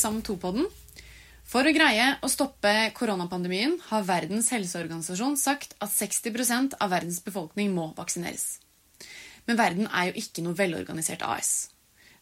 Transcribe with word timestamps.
SAM 0.00 0.22
2-podden. 0.24 0.64
For 1.50 1.66
å 1.66 1.72
greie 1.74 2.06
å 2.22 2.28
stoppe 2.30 2.72
koronapandemien 2.96 3.74
har 3.90 4.06
Verdens 4.08 4.48
helseorganisasjon 4.54 5.36
sagt 5.36 5.74
at 5.82 5.92
60% 5.92 6.76
av 6.78 6.92
verdens 6.94 7.18
befolkning 7.26 7.74
må 7.74 7.90
vaksineres. 7.96 8.60
Men 9.48 9.58
verden 9.58 9.88
er 9.90 10.10
jo 10.10 10.20
ikke 10.22 10.44
noe 10.46 10.56
velorganisert 10.56 11.24
AS. 11.26 11.70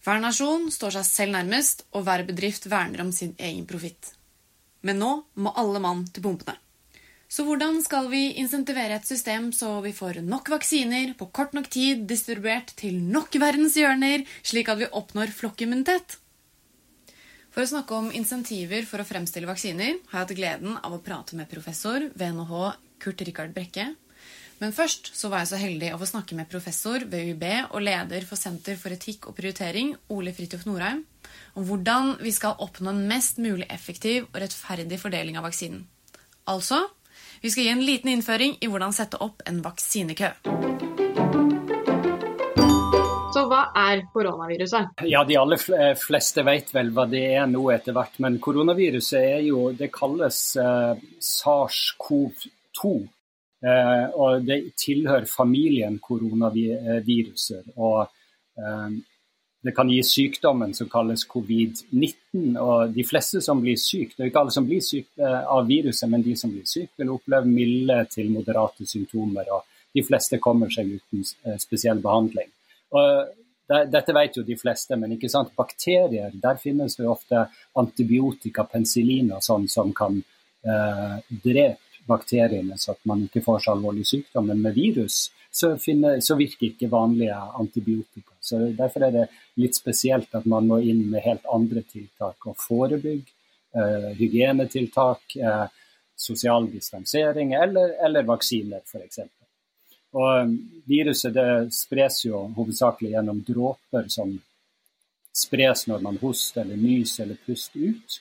Hver 0.05 0.23
nasjon 0.23 0.71
står 0.73 0.97
seg 0.97 1.07
selv 1.09 1.37
nærmest, 1.37 1.85
og 1.93 2.07
hver 2.07 2.25
bedrift 2.27 2.71
verner 2.71 3.03
om 3.05 3.13
sin 3.13 3.35
egen 3.37 3.67
profitt. 3.69 4.15
Men 4.87 4.99
nå 5.03 5.11
må 5.37 5.53
alle 5.59 5.83
mann 5.83 6.07
til 6.09 6.25
pumpene. 6.25 6.57
Så 7.29 7.45
hvordan 7.45 7.83
skal 7.85 8.07
vi 8.09 8.31
insentivere 8.41 8.97
et 8.97 9.09
system 9.09 9.51
så 9.53 9.75
vi 9.85 9.93
får 9.93 10.23
nok 10.25 10.49
vaksiner 10.55 11.13
på 11.19 11.29
kort 11.37 11.53
nok 11.53 11.69
tid 11.69 12.07
distribuert 12.09 12.73
til 12.81 12.97
nok 13.05 13.37
verdens 13.43 13.77
hjørner, 13.77 14.25
slik 14.41 14.71
at 14.73 14.81
vi 14.81 14.89
oppnår 14.89 15.35
flokkimmunitet? 15.37 16.17
For 17.59 17.67
å 17.67 17.71
snakke 17.73 17.97
om 17.99 18.13
insentiver 18.15 18.85
for 18.87 19.03
å 19.03 19.05
fremstille 19.07 19.49
vaksiner 19.49 19.97
har 20.13 20.13
jeg 20.13 20.25
hatt 20.29 20.33
gleden 20.39 20.77
av 20.79 20.93
å 20.95 21.01
prate 21.03 21.35
med 21.35 21.49
professor 21.51 22.05
ved 22.15 22.37
NHH 22.37 22.69
Kurt 23.03 23.25
Rikard 23.27 23.51
Brekke. 23.57 23.89
Men 24.61 24.75
først 24.77 25.11
så 25.19 25.27
var 25.27 25.43
jeg 25.43 25.51
så 25.51 25.59
heldig 25.59 25.89
å 25.91 25.99
få 25.99 26.07
snakke 26.07 26.39
med 26.39 26.47
professor 26.53 27.03
ved 27.03 27.33
UiB 27.33 27.43
og 27.73 27.83
leder 27.83 28.29
for 28.31 28.39
Senter 28.39 28.79
for 28.79 28.95
etikk 28.95 29.27
og 29.27 29.35
prioritering, 29.41 29.91
Ole 30.07 30.31
Fridtjof 30.39 30.69
Norheim, 30.71 31.03
om 31.59 31.67
hvordan 31.67 32.15
vi 32.23 32.31
skal 32.39 32.55
oppnå 32.63 32.95
en 32.95 33.03
mest 33.11 33.43
mulig 33.43 33.67
effektiv 33.75 34.29
og 34.29 34.39
rettferdig 34.45 35.03
fordeling 35.03 35.43
av 35.43 35.49
vaksinen. 35.51 35.83
Altså 36.47 36.85
vi 37.43 37.51
skal 37.51 37.67
gi 37.67 37.75
en 37.75 37.83
liten 37.91 38.15
innføring 38.15 38.55
i 38.63 38.71
hvordan 38.71 38.95
sette 38.95 39.19
opp 39.19 39.43
en 39.51 39.59
vaksinekø. 39.67 40.31
Så 43.39 43.45
hva 43.47 43.69
er 43.79 44.01
koronaviruset? 44.11 45.05
Ja, 45.07 45.21
De 45.25 45.37
aller 45.39 45.61
fleste 45.99 46.43
vet 46.47 46.73
vel 46.75 46.89
hva 46.95 47.05
det 47.07 47.23
er 47.37 47.45
nå 47.47 47.69
etter 47.71 47.95
hvert. 47.95 48.17
Men 48.25 48.41
koronaviruset 48.43 49.21
er 49.21 49.45
jo 49.47 49.69
Det 49.79 49.93
kalles 49.95 50.41
eh, 50.59 51.05
SARS-CoV-2. 51.23 52.91
Eh, 53.63 54.07
og 54.19 54.43
det 54.49 54.59
tilhører 54.79 55.29
familien 55.31 56.01
koronaviruser. 56.03 57.63
Og 57.77 58.11
eh, 58.59 58.99
det 59.69 59.77
kan 59.77 59.95
gi 59.95 60.03
sykdommen 60.03 60.75
som 60.75 60.91
kalles 60.91 61.27
covid-19. 61.31 62.59
og 62.59 62.91
De 62.95 63.07
fleste 63.07 63.43
som 63.45 63.63
blir 63.63 63.79
syke, 63.79 64.17
det 64.17 64.27
er 64.27 64.33
ikke 64.33 64.45
alle 64.47 64.59
som 64.59 64.67
blir 64.67 64.83
syke 64.83 65.33
av 65.39 65.67
viruset, 65.71 66.11
men 66.11 66.27
de 66.27 66.35
som 66.39 66.51
blir 66.51 66.67
syke, 66.67 66.95
vil 66.99 67.15
oppleve 67.15 67.47
milde 67.47 68.03
til 68.11 68.31
moderate 68.35 68.87
symptomer. 68.87 69.51
og 69.55 69.67
De 69.95 70.07
fleste 70.07 70.43
kommer 70.43 70.75
seg 70.75 70.97
uten 70.99 71.27
spesiell 71.59 72.03
behandling. 72.03 72.51
Og 72.97 73.35
dette 73.69 74.15
vet 74.17 74.39
jo 74.39 74.45
de 74.47 74.57
fleste, 74.57 74.97
men 74.97 75.13
ikke 75.17 75.29
sant? 75.29 75.53
bakterier, 75.57 76.33
der 76.33 76.61
finnes 76.61 76.97
det 76.97 77.09
ofte 77.09 77.45
antibiotika, 77.77 78.65
penicillin 78.65 79.35
og 79.37 79.45
sånn 79.45 79.69
som 79.69 79.93
kan 79.97 80.17
eh, 80.65 81.19
drepe 81.29 81.85
bakteriene, 82.09 82.79
så 82.81 82.95
at 82.95 83.03
man 83.09 83.27
ikke 83.27 83.43
får 83.45 83.67
så 83.67 83.75
alvorlig 83.75 84.07
sykdom. 84.09 84.49
Men 84.49 84.63
med 84.65 84.77
virus 84.79 85.27
så, 85.51 85.75
finner, 85.81 86.23
så, 86.25 86.39
virker 86.41 86.71
ikke 86.71 86.89
vanlige 86.93 87.37
antibiotika. 87.61 88.33
Så 88.41 88.71
Derfor 88.79 89.05
er 89.05 89.13
det 89.15 89.27
litt 89.61 89.77
spesielt 89.77 90.33
at 90.39 90.47
man 90.49 90.69
må 90.71 90.81
inn 90.81 91.05
med 91.11 91.27
helt 91.27 91.45
andre 91.53 91.85
tiltak 91.85 92.49
og 92.49 92.57
forebygge. 92.63 93.35
Eh, 93.77 94.13
hygienetiltak, 94.17 95.37
eh, 95.37 95.67
sosial 96.17 96.71
distansering 96.73 97.53
eller, 97.55 97.93
eller 98.05 98.25
vaksiner, 98.27 98.81
f.eks. 98.81 99.21
Og 100.17 100.43
um, 100.43 100.55
Viruset 100.89 101.35
det 101.37 101.49
spres 101.77 102.23
jo 102.25 102.47
hovedsakelig 102.57 103.13
gjennom 103.13 103.43
dråper 103.45 104.09
som 104.13 104.33
spres 105.37 105.85
når 105.91 106.01
man 106.05 106.17
hoster 106.23 106.65
eller 106.65 106.81
nyser 106.81 107.27
eller 107.27 107.43
puster 107.45 107.93
ut. 107.93 108.19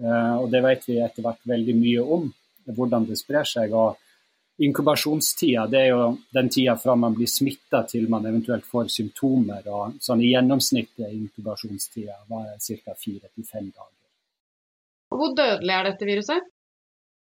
Uh, 0.00 0.40
og 0.40 0.50
Det 0.52 0.62
vet 0.64 0.88
vi 0.88 0.98
etter 1.04 1.26
hvert 1.26 1.44
veldig 1.44 1.76
mye 1.76 2.06
om, 2.16 2.26
hvordan 2.66 3.06
det 3.10 3.18
sprer 3.20 3.48
seg. 3.48 3.76
og 3.76 4.00
Inkubasjonstida 4.64 5.66
det 5.68 5.80
er 5.82 5.90
jo 5.90 6.04
den 6.32 6.48
tida 6.48 6.78
fra 6.80 6.94
man 6.96 7.14
blir 7.14 7.28
smitta 7.28 7.82
til 7.88 8.08
man 8.08 8.24
eventuelt 8.24 8.64
får 8.64 8.88
symptomer. 8.94 9.68
og 9.68 10.00
sånn 10.00 10.24
I 10.24 10.32
gjennomsnitt 10.32 11.04
er 11.04 11.12
inkubasjonstida 11.12 12.16
ca. 12.28 12.94
fire 12.96 13.28
til 13.28 13.44
fem 13.44 13.68
dager. 13.68 13.92
Hvor 15.12 15.36
dødelig 15.36 15.74
er 15.74 15.84
dette 15.90 16.08
viruset? 16.08 16.48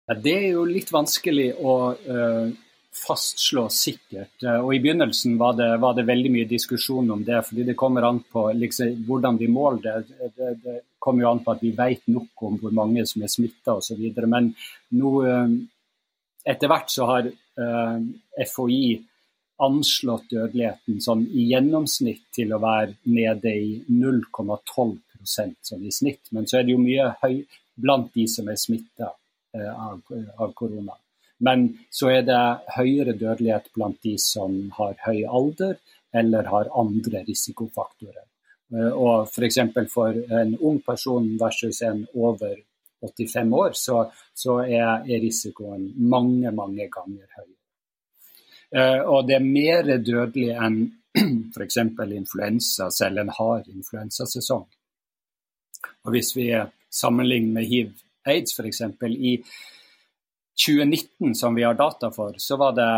Ja, 0.09 0.15
det 0.15 0.37
er 0.39 0.49
jo 0.55 0.63
litt 0.65 0.93
vanskelig 0.95 1.51
å 1.59 1.75
uh, 1.93 2.55
fastslå 2.95 3.67
sikkert. 3.73 4.43
Eh, 4.43 4.61
og 4.61 4.75
I 4.75 4.81
begynnelsen 4.83 5.37
var 5.41 5.57
det, 5.59 5.69
var 5.83 5.97
det, 5.97 6.07
veldig 6.09 6.33
mye 6.35 6.51
diskusjon 6.51 7.11
om 7.15 7.25
det, 7.25 7.41
fordi 7.47 7.67
det 7.69 7.77
kommer 7.79 8.07
an 8.09 8.21
på 8.33 8.49
liksom, 8.57 9.03
hvordan 9.09 9.39
vi 9.41 9.51
måler 9.53 9.83
det. 10.09 10.31
det. 10.37 10.55
Det 10.65 10.79
kommer 10.99 11.25
jo 11.25 11.33
an 11.33 11.43
på 11.45 11.55
at 11.55 11.65
vi 11.65 11.75
vet 11.77 12.07
nok 12.11 12.47
om 12.49 12.57
hvor 12.63 12.75
mange 12.75 13.05
som 13.07 13.23
er 13.23 13.33
smitta 13.33 13.77
osv. 13.79 14.03
Men 14.27 14.53
nå, 14.99 15.13
eh, 15.27 15.53
etter 16.49 16.71
hvert 16.71 16.89
så 16.89 17.05
har 17.05 17.27
uh, 17.29 17.97
FHI 18.41 18.85
anslått 19.61 20.31
dødeligheten 20.31 21.03
sånn 21.05 21.27
i 21.29 21.49
gjennomsnitt 21.51 22.23
til 22.33 22.55
å 22.55 22.61
være 22.63 22.95
nede 23.11 23.53
i 23.53 23.75
0,12% 23.91 25.59
sånn 25.69 25.85
i 25.85 25.93
snitt. 25.93 26.31
Men 26.33 26.49
så 26.49 26.61
er 26.61 26.65
det 26.65 26.73
jo 26.73 26.81
mye 26.81 27.11
høy 27.21 27.43
blant 27.77 28.09
de 28.15 28.25
som 28.31 28.49
er 28.49 28.57
smitta 28.57 29.11
av, 29.59 30.01
av 30.39 30.55
korona. 30.57 30.97
Men 31.39 31.69
så 31.91 32.11
er 32.11 32.25
det 32.27 32.41
høyere 32.75 33.15
dødelighet 33.15 33.71
blant 33.75 34.01
de 34.03 34.17
som 34.19 34.57
har 34.79 34.97
høy 35.05 35.23
alder 35.23 35.77
eller 36.15 36.49
har 36.51 36.71
andre 36.81 37.23
risikofaktorer. 37.29 38.25
Eh, 38.75 38.91
og 38.93 39.29
F.eks. 39.29 39.61
For, 39.75 39.93
for 39.93 40.41
en 40.41 40.57
ung 40.59 40.81
person 40.85 41.29
versus 41.41 41.83
en 41.87 42.05
over 42.15 42.57
85 43.07 43.55
år, 43.55 43.77
så, 43.79 44.01
så 44.35 44.59
er, 44.65 45.05
er, 45.07 45.21
risikoen 45.23 45.93
mange, 45.97 46.51
mange 46.51 46.89
ganger 46.91 47.29
høy. 47.39 47.51
Eh, 48.75 49.01
og 49.07 49.29
det 49.29 49.39
er 49.39 49.47
mer 49.47 49.95
dødelig 50.03 50.51
enn 50.57 50.81
f.eks. 51.55 51.79
influensa, 52.05 52.91
selv 52.95 53.23
en 53.23 53.33
hard 53.39 53.71
influensasesong. 53.73 54.67
Og 56.05 56.13
Hvis 56.13 56.35
vi 56.37 56.51
sammenligner 56.91 57.53
med 57.61 57.69
hiv-aids 57.71 58.55
f.eks. 58.59 58.83
i 59.09 59.39
2019, 60.67 61.35
som 61.35 61.55
vi 61.55 61.63
har 61.63 61.75
data 61.75 62.11
for, 62.11 62.35
så 62.39 62.57
var 62.57 62.73
det 62.75 62.89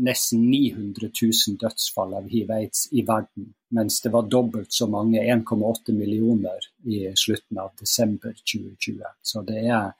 nesten 0.00 0.46
900 0.50 1.10
000 1.22 1.58
dødsfall 1.60 2.14
av 2.14 2.28
hiv-aids 2.32 2.86
i 2.92 3.04
verden. 3.04 3.50
Mens 3.76 4.00
det 4.00 4.12
var 4.14 4.22
dobbelt 4.22 4.72
så 4.72 4.86
mange, 4.88 5.20
1,8 5.20 5.92
millioner, 5.92 6.64
i 6.84 7.12
slutten 7.16 7.58
av 7.58 7.74
desember 7.80 8.32
2020. 8.32 9.02
Så 9.22 9.42
det 9.48 9.66
er 9.66 9.92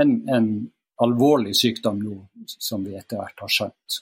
en, 0.00 0.16
en 0.28 0.48
alvorlig 1.04 1.52
sykdom 1.56 2.00
nå, 2.00 2.16
som 2.46 2.84
vi 2.84 2.96
etter 2.96 3.20
hvert 3.20 3.44
har 3.44 3.52
skjønt. 3.52 4.00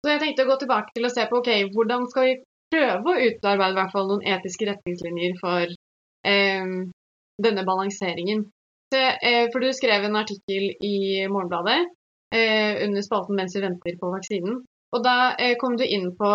Så 0.00 0.14
jeg 0.14 0.22
tenkte 0.22 0.46
å 0.46 0.52
gå 0.52 0.60
tilbake 0.62 0.94
til 0.94 1.06
å 1.06 1.12
se 1.12 1.26
på 1.28 1.42
ok, 1.42 1.50
hvordan 1.74 2.06
skal 2.12 2.28
vi 2.28 2.38
prøve 2.70 3.12
å 3.12 3.26
utarbeide 3.26 3.88
noen 4.06 4.24
etiske 4.36 4.70
retningslinjer 4.70 5.36
for 5.42 5.66
eh, 5.66 6.72
denne 7.42 7.66
balanseringen. 7.66 8.46
Eh, 8.96 9.46
for 9.52 9.62
du 9.62 9.70
skrev 9.72 10.04
en 10.04 10.18
artikkel 10.18 10.72
i 10.82 11.26
Morgenbladet 11.30 11.78
eh, 12.34 12.86
under 12.86 13.02
spalten 13.02 13.36
'Mens 13.36 13.56
vi 13.56 13.62
venter 13.62 13.98
på 14.00 14.10
vaksinen'. 14.14 14.62
Og 14.92 15.04
da 15.04 15.34
eh, 15.38 15.54
kom 15.60 15.76
du 15.78 15.84
inn 15.86 16.10
på 16.18 16.30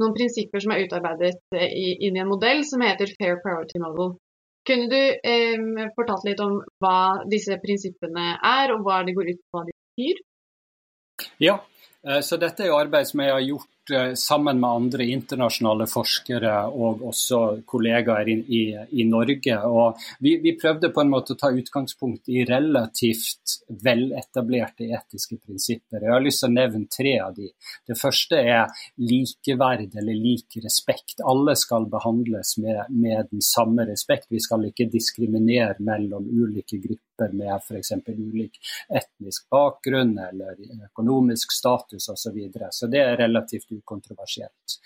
noen 0.00 0.14
prinsipper 0.16 0.62
som 0.64 0.72
er 0.72 0.86
utarbeidet 0.86 1.36
inn 1.52 2.16
i 2.16 2.20
en 2.22 2.30
modell 2.30 2.64
som 2.64 2.80
heter 2.80 3.12
Fair 3.18 3.36
Priority 3.44 3.78
Model. 3.82 4.14
Kunne 4.64 4.88
du 4.88 5.02
eh, 5.32 5.90
fortalt 5.96 6.24
litt 6.24 6.40
om 6.40 6.62
hva 6.80 7.26
disse 7.28 7.58
prinsippene 7.60 8.38
er, 8.40 8.72
og 8.72 8.86
hva 8.86 9.02
de 9.04 9.12
går 9.12 9.34
ut 9.34 9.42
på, 9.42 9.58
hva 9.58 9.66
de 9.68 9.76
betyr? 9.76 10.22
Ja, 11.38 11.58
så 12.24 12.38
dette 12.40 12.64
er 12.64 12.72
jo 12.72 12.80
arbeid 12.80 13.06
som 13.06 13.20
jeg 13.20 13.30
har 13.30 13.44
gjort 13.44 13.68
Eh, 13.90 14.14
sammen 14.14 14.60
med 14.60 14.70
andre 14.70 15.04
internasjonale 15.10 15.88
forskere 15.90 16.52
og 16.70 17.00
også 17.08 17.38
kollegaer 17.66 18.28
i, 18.30 18.36
i, 18.54 18.60
i 19.02 19.06
Norge. 19.10 19.56
Vi, 20.22 20.36
vi, 20.44 20.52
prøvde 20.54 20.92
på 20.94 21.02
en 21.02 21.10
måte 21.10 21.34
å 21.34 21.40
ta 21.40 21.50
utgangspunkt 21.50 22.30
i 22.30 22.44
relativt 22.46 23.56
veletablerte 23.82 24.86
etiske 24.86 25.40
prinsipper. 25.42 26.06
Jeg 26.06 26.14
har 26.14 26.22
lyst 26.22 26.44
til 26.44 26.52
å 26.52 26.56
nevne 26.60 26.86
tre 26.94 27.16
av 27.24 27.34
de. 27.34 27.50
Det 27.90 27.98
første 27.98 28.38
er 28.38 28.86
likeverd 29.02 29.98
eller 29.98 30.14
lik 30.28 30.60
respekt. 30.62 31.18
Alle 31.26 31.56
skal 31.58 31.90
behandles 31.90 32.54
med, 32.62 32.84
med 32.94 33.32
den 33.34 33.42
samme 33.42 33.88
respekt. 33.90 34.30
Vi 34.30 34.44
skal 34.46 34.70
ikke 34.70 34.92
diskriminere 34.94 35.82
mellom 35.82 36.30
ulike 36.30 36.78
grupper 36.78 37.11
med 37.32 37.52
f.eks. 37.56 37.92
ulik 38.08 38.58
etnisk 38.88 39.48
bakgrunn 39.52 40.16
eller 40.18 40.56
økonomisk 40.88 41.52
status 41.52 42.08
osv. 42.08 42.20
Så, 42.22 42.32
videre. 42.32 42.68
så 42.70 42.86
det 42.86 43.00
er 43.02 43.16
relativt 43.16 43.72
ukontroversielt. 43.72 44.76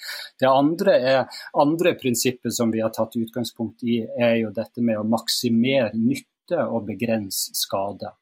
Det 0.41 0.49
andre, 0.49 0.95
er, 0.97 1.41
andre 1.55 1.95
prinsippet 2.01 2.55
som 2.55 2.73
vi 2.73 2.81
har 2.81 2.91
tatt 2.95 3.17
utgangspunkt 3.17 3.85
i, 3.85 4.01
er 4.03 4.41
jo 4.41 4.53
dette 4.57 4.83
med 4.83 4.99
å 4.99 5.07
maksimere 5.07 5.93
nytte 5.95 6.65
og 6.67 6.89
begrense 6.89 7.55
skade. 7.55 8.13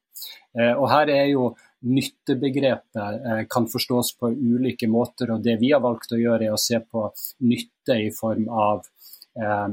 Eh, 0.58 0.72
og 0.72 0.88
her 0.92 1.12
er 1.14 1.30
jo 1.32 1.54
Nyttebegrepet 1.84 2.96
eh, 2.96 3.42
kan 3.50 3.66
forstås 3.68 4.14
på 4.16 4.30
ulike 4.32 4.88
måter. 4.88 5.34
og 5.34 5.42
Det 5.44 5.58
vi 5.60 5.72
har 5.74 5.82
valgt 5.84 6.14
å 6.16 6.20
gjøre, 6.20 6.46
er 6.46 6.54
å 6.54 6.60
se 6.60 6.80
på 6.80 7.10
nytte 7.44 7.98
i 8.06 8.10
form 8.14 8.46
av 8.48 8.86
eh, 9.36 9.68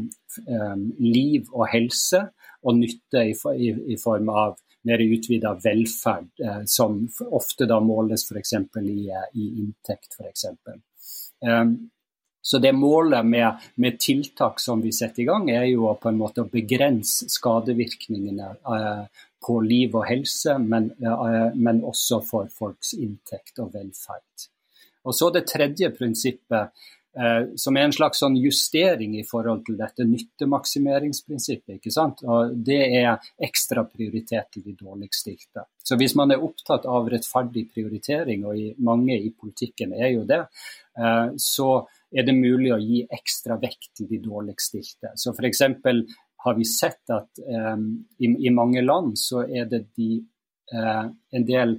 liv 1.00 1.48
og 1.54 1.70
helse, 1.72 2.26
og 2.64 2.78
nytte 2.78 3.24
i, 3.30 3.34
i, 3.56 3.72
i 3.94 3.98
form 4.02 4.30
av 4.30 4.60
mer 4.88 5.02
utvida 5.06 5.54
velferd, 5.64 6.30
eh, 6.44 6.62
som 6.66 7.04
ofte 7.32 7.68
da 7.70 7.80
måles 7.84 8.28
f.eks. 8.28 8.54
I, 8.82 9.00
i 9.34 9.50
inntekt. 9.64 10.16
For 10.18 10.30
eksempel. 10.30 10.82
Så 12.42 12.58
det 12.58 12.72
Målet 12.74 13.26
med, 13.26 13.60
med, 13.76 14.00
tiltak 14.00 14.60
som 14.60 14.82
vi 14.82 14.92
setter 14.92 15.22
i 15.22 15.26
gang, 15.26 15.50
er 15.50 15.68
jo 15.70 15.92
på 16.02 16.10
en 16.10 16.18
måte 16.18 16.42
å 16.42 16.50
begrense 16.50 17.30
skadevirkningene 17.30 18.48
eh, 18.76 19.04
på 19.46 19.60
liv 19.66 19.96
og 19.98 20.08
helse, 20.10 20.58
men, 20.58 20.90
eh, 21.02 21.54
men, 21.54 21.84
også 21.86 22.22
for 22.26 22.50
folks 22.50 22.96
inntekt 22.98 23.62
og 23.62 23.76
velferd. 23.76 24.48
Og 25.06 25.16
så 25.18 25.30
Det 25.34 25.46
tredje 25.50 25.90
prinsippet, 25.94 26.74
eh, 26.74 27.01
som 27.12 27.76
er 27.76 27.84
en 27.84 27.92
slags 27.92 28.22
sånn 28.24 28.38
justering 28.40 29.18
i 29.20 29.26
forhold 29.28 29.66
til 29.68 29.76
dette 29.76 30.06
nyttemaksimeringsprinsippet. 30.08 31.76
ikke 31.76 31.92
sant? 31.92 32.22
Og 32.24 32.54
Det 32.56 32.80
er 33.02 33.20
ekstra 33.36 33.84
prioritet 33.84 34.48
til 34.54 34.64
de 34.64 34.78
dårligst 34.80 35.26
stilte. 35.26 35.66
Så 35.84 35.98
Hvis 36.00 36.16
man 36.16 36.32
er 36.32 36.44
opptatt 36.44 36.86
av 36.86 37.10
rettferdig 37.12 37.66
prioritering, 37.74 38.46
og 38.46 38.56
i, 38.56 38.74
mange 38.80 39.18
i 39.20 39.34
politikken 39.36 39.94
er 39.94 40.14
jo 40.14 40.24
det, 40.24 40.40
eh, 40.98 41.30
så 41.36 41.86
er 42.12 42.28
det 42.28 42.36
mulig 42.36 42.74
å 42.74 42.82
gi 42.82 43.06
ekstra 43.12 43.58
vekt 43.62 43.94
til 43.98 44.10
de 44.10 44.20
dårligst 44.24 44.74
stilte. 44.74 45.14
Så 45.16 45.34
F.eks. 45.34 45.64
har 46.44 46.58
vi 46.58 46.66
sett 46.66 47.14
at 47.14 47.42
um, 47.46 47.88
i, 48.20 48.28
i, 48.48 48.50
mange 48.50 48.82
land 48.82 49.14
så 49.20 49.46
er 49.46 49.70
det 49.70 49.86
de, 49.96 50.24
uh, 50.74 51.08
en 51.08 51.46
del 51.48 51.78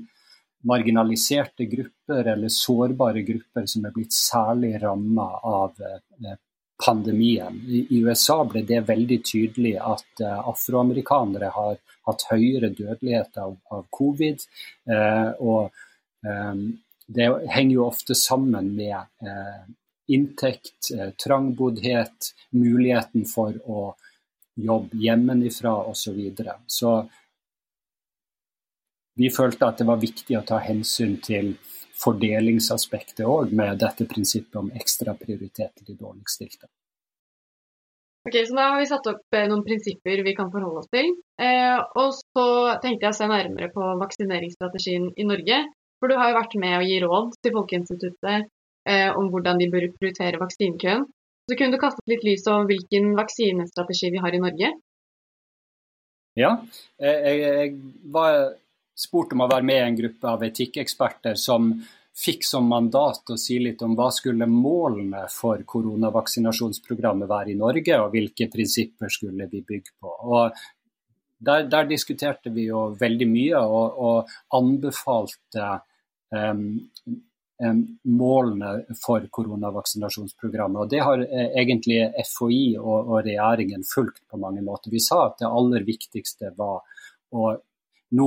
marginaliserte 0.69 1.67
grupper 1.71 2.33
eller 2.35 2.53
sårbare 2.53 3.23
grupper 3.27 3.67
som 3.67 3.87
er 3.87 3.95
blitt 3.95 4.15
særlig 4.15 4.77
ramma 4.83 5.29
av 5.43 5.79
uh, 5.83 6.35
pandemien. 6.85 7.59
I, 7.67 7.87
USA 8.03 8.41
ble 8.45 8.65
det 8.67 8.83
veldig 8.89 9.21
tydelig 9.27 9.77
at 9.79 10.25
uh, 10.25 10.49
afroamerikanere 10.53 11.51
har 11.55 11.77
hatt 12.09 12.27
høyere 12.31 12.73
dødelighet 12.75 13.39
av, 13.39 13.55
av 13.71 13.85
covid. 13.95 14.41
og 15.39 15.71
um, 16.27 16.65
det 17.07 17.29
henger 17.55 17.75
jo 17.77 17.85
ofte 17.87 18.17
sammen 18.19 18.73
med 18.75 19.07
inntekt, 20.07 20.91
eh, 20.99 21.11
trangboddhet, 21.11 22.33
muligheten 22.51 23.25
for 23.25 23.57
å 23.65 23.95
jobbe 24.55 24.99
hjemmefra 24.99 25.75
osv. 25.89 26.03
Så, 26.03 26.13
videre. 26.13 26.55
så 26.67 27.09
vi 29.19 29.31
følte 29.31 29.69
at 29.69 29.81
det 29.81 29.89
var 29.89 30.01
viktig 30.03 30.37
å 30.39 30.45
ta 30.47 30.61
hensyn 30.63 31.19
til 31.25 31.55
fordelingsaspektet 32.03 33.25
òg, 33.29 33.53
med 33.55 33.81
dette 33.83 34.07
prinsippet 34.11 34.59
om 34.59 34.71
ekstra 34.75 35.15
prioritet 35.19 35.75
til 35.77 35.93
de 35.93 35.99
dårligst 35.99 36.41
stilte. 36.41 36.71
Ok, 38.23 38.37
så 38.47 38.55
Da 38.55 38.69
har 38.71 38.79
vi 38.79 38.87
satt 38.87 39.07
opp 39.11 39.35
eh, 39.35 39.49
noen 39.51 39.65
prinsipper 39.67 40.23
vi 40.23 40.35
kan 40.39 40.51
forholde 40.51 40.83
oss 40.85 40.91
til. 40.95 41.11
Eh, 41.43 41.79
og 41.99 42.13
så 42.15 42.47
tenkte 42.83 43.09
jeg 43.09 43.15
å 43.15 43.19
se 43.19 43.27
nærmere 43.31 43.71
på 43.75 43.89
vaksineringsstrategien 44.03 45.09
i 45.19 45.27
Norge. 45.27 45.59
For 45.99 46.11
du 46.11 46.17
har 46.19 46.31
jo 46.31 46.39
vært 46.39 46.55
med 46.63 46.77
å 46.79 46.87
gi 46.87 47.01
råd 47.03 47.35
til 47.43 47.55
Folkeinstituttet 47.57 48.47
eh, 48.87 49.11
om 49.19 49.29
hvordan 49.35 49.59
de 49.59 49.69
bør 49.75 49.89
prioritere 49.99 50.39
vaksinekøen. 50.43 51.05
Så 51.51 51.59
kunne 51.59 51.75
du 51.75 51.83
kastet 51.83 52.07
litt 52.11 52.23
lys 52.27 52.47
over 52.47 52.71
hvilken 52.71 53.11
vaksinestrategi 53.19 54.13
vi 54.15 54.23
har 54.23 54.35
i 54.35 54.43
Norge? 54.43 54.71
Ja, 56.39 56.53
jeg, 57.03 57.41
jeg 57.43 57.73
var 58.15 58.55
spurt 58.95 59.33
om 59.33 59.45
å 59.45 59.51
være 59.51 59.67
med 59.67 59.81
i 59.81 59.87
en 59.89 59.99
gruppe 59.99 60.31
av 60.37 60.45
etikkeksperter 60.47 61.39
som 61.41 61.73
fikk 62.13 62.45
som 62.45 62.69
mandat 62.69 63.31
å 63.33 63.39
si 63.41 63.57
litt 63.63 63.81
om 63.83 63.95
hva 63.97 64.11
skulle 64.13 64.47
målene 64.49 65.25
for 65.33 65.63
koronavaksinasjonsprogrammet 65.69 67.31
være 67.31 67.55
i 67.55 67.59
Norge, 67.59 67.99
og 68.03 68.13
hvilke 68.13 68.51
prinsipper 68.53 69.13
skulle 69.13 69.49
vi 69.49 69.63
bygge 69.65 69.97
på. 69.97 70.13
Og 70.29 70.61
der, 71.43 71.67
der 71.73 71.89
diskuterte 71.89 72.53
vi 72.55 72.69
jo 72.69 72.91
veldig 73.01 73.29
mye 73.31 73.63
og, 73.65 73.97
og 74.09 74.59
anbefalte 74.61 75.71
um, 76.31 76.67
målene 77.63 78.97
for 78.99 79.25
koronavaksinasjonsprogrammet. 79.31 80.85
Og 80.85 80.91
Det 80.91 81.03
har 81.03 81.21
eh, 81.25 81.53
egentlig 81.63 82.01
FHI 82.27 82.63
og, 82.81 82.97
og, 82.97 83.19
regjeringen 83.27 83.85
fulgt 83.87 84.25
på 84.31 84.41
mange 84.43 84.65
måter. 84.67 84.91
Vi 84.91 85.03
sa 85.03 85.29
at 85.29 85.39
det 85.43 85.51
aller 85.51 85.87
viktigste 85.87 86.51
var 86.59 86.83
å 87.33 87.53
nå, 88.13 88.27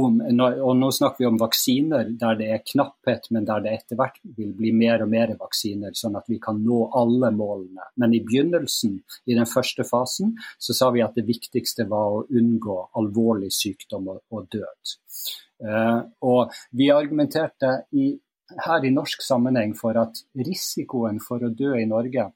og 0.66 0.74
nå 0.80 0.90
snakker 0.94 1.24
vi 1.24 1.28
om 1.30 1.38
vaksiner 1.40 2.10
der 2.20 2.40
det 2.40 2.50
er 2.54 2.64
knapphet, 2.66 3.30
men 3.36 3.46
der 3.46 3.64
det 3.66 3.74
etter 3.78 4.00
hvert 4.00 4.18
vil 4.38 4.52
bli 4.58 4.74
mer 4.74 5.04
og 5.06 5.12
mer 5.14 5.36
vaksiner, 5.40 5.94
sånn 5.98 6.18
at 6.20 6.30
vi 6.32 6.40
kan 6.42 6.60
nå 6.66 6.82
alle 6.98 7.32
målene. 7.36 7.90
Men 8.02 8.16
i 8.18 8.24
begynnelsen, 8.26 8.98
i 9.30 9.38
den 9.38 9.50
første 9.50 9.86
fasen, 9.88 10.36
så 10.58 10.76
sa 10.78 10.92
vi 10.96 11.06
at 11.06 11.18
det 11.18 11.28
viktigste 11.30 11.88
var 11.92 12.20
å 12.20 12.26
unngå 12.26 12.80
alvorlig 12.98 13.52
sykdom 13.54 14.10
og, 14.16 14.22
og 14.34 14.50
død. 14.54 14.96
Uh, 15.66 16.02
og 16.28 16.56
vi 16.76 16.90
argumenterte 16.92 17.86
i 17.96 18.10
her 18.66 18.86
i 18.86 18.94
norsk 18.94 19.24
sammenheng 19.26 19.74
for 19.78 19.98
at 19.98 20.22
risikoen 20.38 21.22
for 21.24 21.44
å 21.44 21.54
dø 21.54 21.74
i 21.80 21.88
Norge 21.90 22.28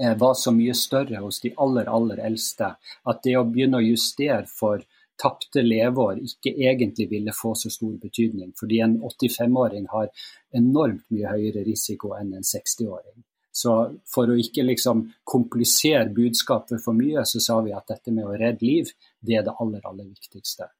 eh, 0.00 0.14
var 0.18 0.34
så 0.38 0.52
mye 0.54 0.74
større 0.76 1.22
hos 1.24 1.40
de 1.44 1.54
aller, 1.56 1.88
aller 1.88 2.20
eldste 2.26 2.74
at 2.76 3.22
det 3.24 3.38
å 3.38 3.46
begynne 3.48 3.80
å 3.80 3.86
justere 3.86 4.44
for 4.50 4.84
tapte 5.22 5.62
leveår 5.62 6.20
ikke 6.22 6.52
egentlig 6.56 7.08
ville 7.10 7.34
få 7.36 7.54
så 7.58 7.70
stor 7.70 7.94
betydning. 8.02 8.52
Fordi 8.58 8.80
en 8.84 8.96
85-åring 9.06 9.86
har 9.92 10.10
enormt 10.58 11.04
mye 11.14 11.34
høyere 11.36 11.64
risiko 11.66 12.16
enn 12.18 12.34
en 12.38 12.46
60-åring. 12.46 13.22
Så 13.52 13.72
for 14.08 14.32
å 14.32 14.38
ikke 14.40 14.64
liksom 14.64 15.04
komplisere 15.28 16.08
budskapet 16.16 16.80
for 16.80 16.96
mye, 16.96 17.24
så 17.28 17.40
sa 17.40 17.58
vi 17.64 17.74
at 17.76 17.90
dette 17.92 18.14
med 18.14 18.24
å 18.24 18.32
redde 18.32 18.64
liv, 18.64 18.92
det 19.20 19.36
er 19.38 19.44
det 19.44 19.56
aller, 19.60 19.82
aller 19.84 20.08
viktigste. 20.08 20.70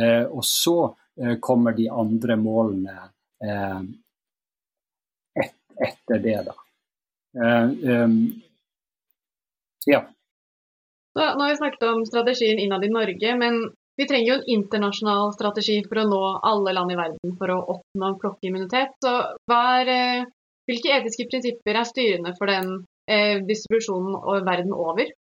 Eh, 0.00 0.24
og 0.24 0.44
så 0.48 0.76
eh, 1.20 1.36
kommer 1.44 1.76
de 1.76 1.90
andre 1.92 2.38
målene 2.40 2.96
eh, 3.44 3.82
et, 5.44 5.54
etter 5.76 6.24
det, 6.24 6.38
da. 6.48 6.56
Uh, 7.32 7.70
um, 7.88 8.16
ja. 9.88 10.02
Så, 11.16 11.20
nå 11.20 11.44
har 11.44 11.48
vi 11.48 11.56
snakket 11.56 11.86
om 11.88 12.02
strategien 12.04 12.58
innad 12.60 12.84
i 12.84 12.90
Norge, 12.92 13.36
men 13.40 13.62
vi 14.00 14.06
trenger 14.08 14.28
jo 14.28 14.36
en 14.38 14.46
internasjonal 14.56 15.32
strategi 15.34 15.80
for 15.88 16.02
å 16.02 16.06
nå 16.08 16.20
alle 16.50 16.76
land 16.76 16.94
i 16.94 17.00
verden 17.00 17.34
for 17.40 17.52
å 17.54 17.58
oppnå 17.76 18.14
flokkimmunitet. 18.22 18.94
Så 19.04 19.16
er, 19.56 19.92
eh, 19.96 20.30
hvilke 20.70 20.94
etiske 20.96 21.28
prinsipper 21.30 21.80
er 21.80 21.88
styrende 21.88 22.32
for 22.38 22.52
den 22.52 22.72
eh, 23.08 23.42
distribusjonen 23.44 24.46
verden 24.46 24.72
over? 24.72 25.12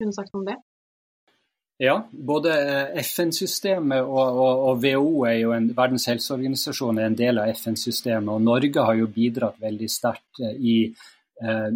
Kunne 0.00 0.16
sagt 0.16 0.32
noe 0.34 0.42
om 0.42 0.50
det? 0.50 0.58
Ja, 1.82 1.96
både 2.12 2.52
eh, 2.52 2.98
FN-systemet 3.02 4.04
og, 4.04 4.36
og, 4.38 4.60
og, 4.68 4.82
WHO 4.84 5.24
er 5.26 5.38
jo 5.40 5.54
en, 5.56 5.70
Verdens 5.74 6.04
helseorganisasjon 6.10 7.00
er 7.00 7.08
en 7.08 7.16
del 7.18 7.40
av 7.42 7.50
FN-systemet. 7.56 8.28
og 8.30 8.44
Norge 8.44 8.84
har 8.86 8.98
jo 9.00 9.08
bidratt 9.10 9.58
veldig 9.62 9.88
sterkt 9.90 10.42
eh, 10.44 10.52
i 10.60 10.76
eh, 11.42 11.72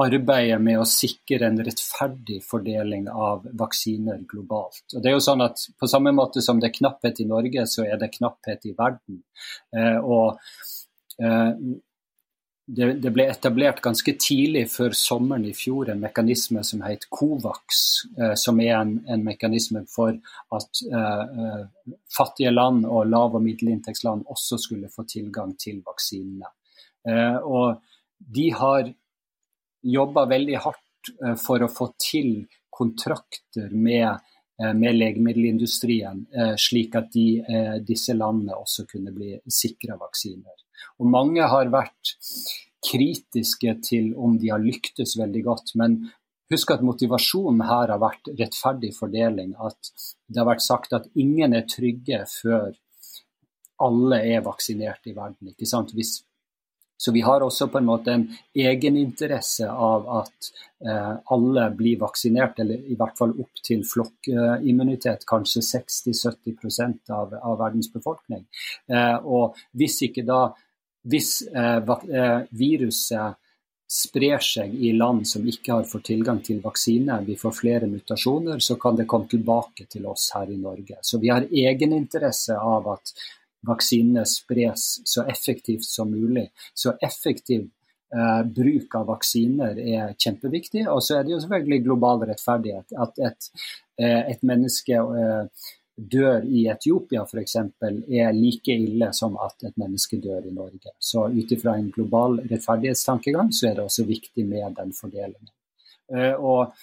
arbeidet 0.00 0.58
med 0.62 0.80
å 0.80 0.86
sikre 0.88 1.46
en 1.46 1.60
rettferdig 1.62 2.40
fordeling 2.44 3.06
av 3.10 3.44
vaksiner 3.54 4.24
globalt. 4.30 4.84
Og 4.94 5.00
det 5.02 5.10
er 5.10 5.16
jo 5.16 5.24
sånn 5.24 5.44
at 5.44 5.66
På 5.78 5.88
samme 5.90 6.12
måte 6.14 6.42
som 6.42 6.60
det 6.60 6.70
er 6.70 6.78
knapphet 6.78 7.20
i 7.22 7.28
Norge, 7.30 7.66
så 7.70 7.86
er 7.86 7.98
det 8.00 8.14
knapphet 8.16 8.66
i 8.66 8.74
verden. 8.76 9.22
Eh, 9.76 9.98
og 9.98 10.40
eh, 11.22 11.52
det, 12.66 12.86
det, 13.04 13.10
ble 13.12 13.26
etablert 13.28 13.82
ganske 13.84 14.14
tidlig 14.20 14.64
før 14.72 14.94
sommeren 14.96 15.44
i 15.44 15.52
fjor 15.56 15.90
en 15.92 16.00
mekanisme 16.00 16.62
som 16.64 16.82
het 16.86 17.06
COVAX, 17.12 17.82
eh, 18.18 18.34
som 18.40 18.60
er 18.64 18.78
en, 18.78 18.96
en, 19.06 19.24
mekanisme 19.26 19.84
for 19.90 20.16
at 20.56 20.82
eh, 20.88 21.38
eh, 21.44 21.94
fattige 22.16 22.54
land 22.54 22.86
og 22.88 23.10
lav- 23.12 23.36
og 23.36 23.44
middelinntektsland 23.44 24.24
også 24.32 24.58
skulle 24.64 24.90
få 24.92 25.04
tilgang 25.10 25.54
til 25.60 25.82
vaksinene. 25.84 26.50
Eh, 27.06 27.36
og 27.44 27.82
de 28.34 28.48
har 28.56 28.88
jobba 29.84 30.26
veldig 30.30 30.60
hardt 30.64 31.12
eh, 31.20 31.36
for 31.40 31.64
å 31.64 31.70
få 31.70 31.92
til 32.00 32.46
kontrakter 32.74 33.70
med, 33.70 34.24
eh, 34.60 34.74
med 34.74 34.98
legemiddelindustrien, 34.98 36.26
slik 36.58 36.96
at 36.98 37.12
de, 37.14 37.28
disse 37.86 38.16
landene 38.16 38.56
også 38.58 38.86
kunne 38.90 39.14
bli 39.14 39.36
sikra 39.46 39.98
vaksiner. 40.00 40.60
Og 40.98 41.10
mange 41.10 41.46
har 41.48 41.70
vært 41.72 42.14
kritiske 42.84 43.76
til 43.86 44.12
om 44.20 44.36
de 44.38 44.50
har 44.52 44.62
lyktes 44.62 45.16
veldig 45.18 45.42
godt. 45.46 45.74
Men 45.80 45.98
husk 46.52 46.74
at 46.74 46.84
motivasjonen 46.84 47.64
her 47.66 47.92
har 47.94 48.02
vært 48.02 48.30
rettferdig 48.38 48.92
fordeling. 48.96 49.54
At 49.58 49.92
det 50.28 50.40
har 50.40 50.50
vært 50.50 50.66
sagt 50.66 50.96
at 50.96 51.08
ingen 51.14 51.56
er 51.56 51.68
trygge 51.70 52.24
før 52.30 52.74
alle 53.84 54.20
er 54.34 54.44
vaksinert 54.44 55.06
i 55.10 55.16
verden. 55.16 55.50
ikke 55.50 55.68
sant? 55.68 55.94
Hvis 55.96 56.20
så 57.04 57.12
vi 57.12 57.20
har 57.20 57.44
også 57.44 57.68
på 57.68 57.80
en 57.80 57.88
måte 57.88 58.14
en 58.14 58.22
egeninteresse 58.56 59.68
av 59.68 60.06
at 60.22 60.50
eh, 60.88 61.10
alle 61.36 61.66
blir 61.76 62.00
vaksinert, 62.00 62.62
eller 62.64 62.80
i 62.88 62.96
hvert 62.96 63.18
fall 63.18 63.34
opp 63.44 63.60
til 63.66 63.82
flokkimmunitet, 63.84 65.26
kanskje 65.28 65.60
60-70 65.68 67.12
av, 67.12 67.36
av 67.36 67.58
verdens 67.60 67.92
befolkning. 67.92 68.46
Eh, 68.88 69.16
og 69.20 69.60
hvis 69.76 70.00
ikke 70.08 70.24
da 70.24 70.46
hvis 71.04 71.42
eh, 71.52 71.76
eh, 71.76 72.38
viruset 72.56 73.40
sprer 73.94 74.40
seg 74.40 74.72
i 74.74 74.94
land 74.96 75.26
som 75.28 75.44
ikke 75.46 75.76
har 75.76 75.88
fått 75.88 76.08
tilgang 76.08 76.40
til 76.42 76.62
vaksine, 76.64 77.20
vi 77.26 77.36
får 77.36 77.52
flere 77.58 77.90
mutasjoner, 77.90 78.58
så 78.64 78.78
kan 78.80 78.96
det 78.96 79.06
komme 79.10 79.28
tilbake 79.30 79.84
til 79.92 80.08
oss 80.08 80.30
her 80.34 80.48
i 80.50 80.56
Norge. 80.56 80.96
Så 81.04 81.20
vi 81.20 81.28
har 81.28 81.44
egeninteresse 81.44 82.56
av 82.56 82.88
at 82.96 83.12
vaksinene 83.66 84.24
spres 84.28 84.88
så 85.08 85.24
effektivt 85.30 85.86
som 85.86 86.10
mulig. 86.10 86.48
Så 86.74 86.96
effektiv 87.02 87.68
eh, 88.14 88.42
bruk 88.46 88.94
av 88.98 89.08
vaksiner 89.12 89.80
er 89.80 90.16
kjempeviktig. 90.18 90.86
Og 90.90 91.02
så 91.04 91.18
er 91.18 91.24
det 91.24 91.36
jo 91.36 91.40
selvfølgelig 91.44 91.86
global 91.86 92.26
rettferdighet. 92.30 92.96
At 93.06 93.24
et, 93.30 93.50
eh, 94.00 94.20
et 94.34 94.44
menneske 94.46 95.00
eh, 95.00 95.66
dør 95.94 96.46
i 96.50 96.64
Etiopia 96.72 97.22
f.eks. 97.22 97.56
er 97.56 98.34
like 98.34 98.74
ille 98.74 99.10
som 99.14 99.36
at 99.42 99.68
et 99.68 99.76
menneske 99.80 100.18
dør 100.22 100.46
i 100.48 100.54
Norge. 100.54 100.94
Så 100.98 101.28
ut 101.30 101.54
ifra 101.54 101.76
en 101.78 101.90
global 101.94 102.40
rettferdighetstankegang 102.50 103.52
så 103.54 103.70
er 103.70 103.78
det 103.78 103.86
også 103.86 104.06
viktig 104.08 104.46
med 104.48 104.74
den 104.80 104.92
fordelingen. 104.96 105.52
Eh, 106.12 106.34
og 106.34 106.74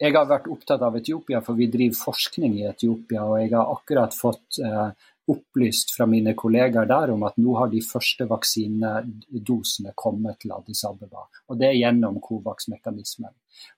jeg 0.00 0.12
har 0.12 0.28
vært 0.28 0.48
opptatt 0.52 0.82
av 0.84 0.96
Etiopia, 0.98 1.40
for 1.44 1.56
vi 1.56 1.70
driver 1.72 1.96
forskning 1.96 2.58
i 2.58 2.66
Etiopia. 2.68 3.24
Og 3.24 3.38
jeg 3.40 3.52
har 3.54 3.72
akkurat 3.72 4.16
fått 4.16 4.60
eh, 4.64 4.88
opplyst 5.26 5.90
fra 5.96 6.06
mine 6.06 6.34
kollegaer 6.38 6.86
der 6.86 7.10
om 7.14 7.24
at 7.26 7.38
nå 7.40 7.54
har 7.58 7.70
de 7.72 7.80
første 7.82 8.26
vaksinedosene 8.30 9.94
kommet 9.98 10.38
til 10.42 10.54
Addis 10.54 10.84
Abeba. 10.86 11.26
Og 11.50 11.58
det 11.58 11.70
er 11.70 11.80
gjennom 11.80 12.20
Covax-mekanismen. 12.22 13.32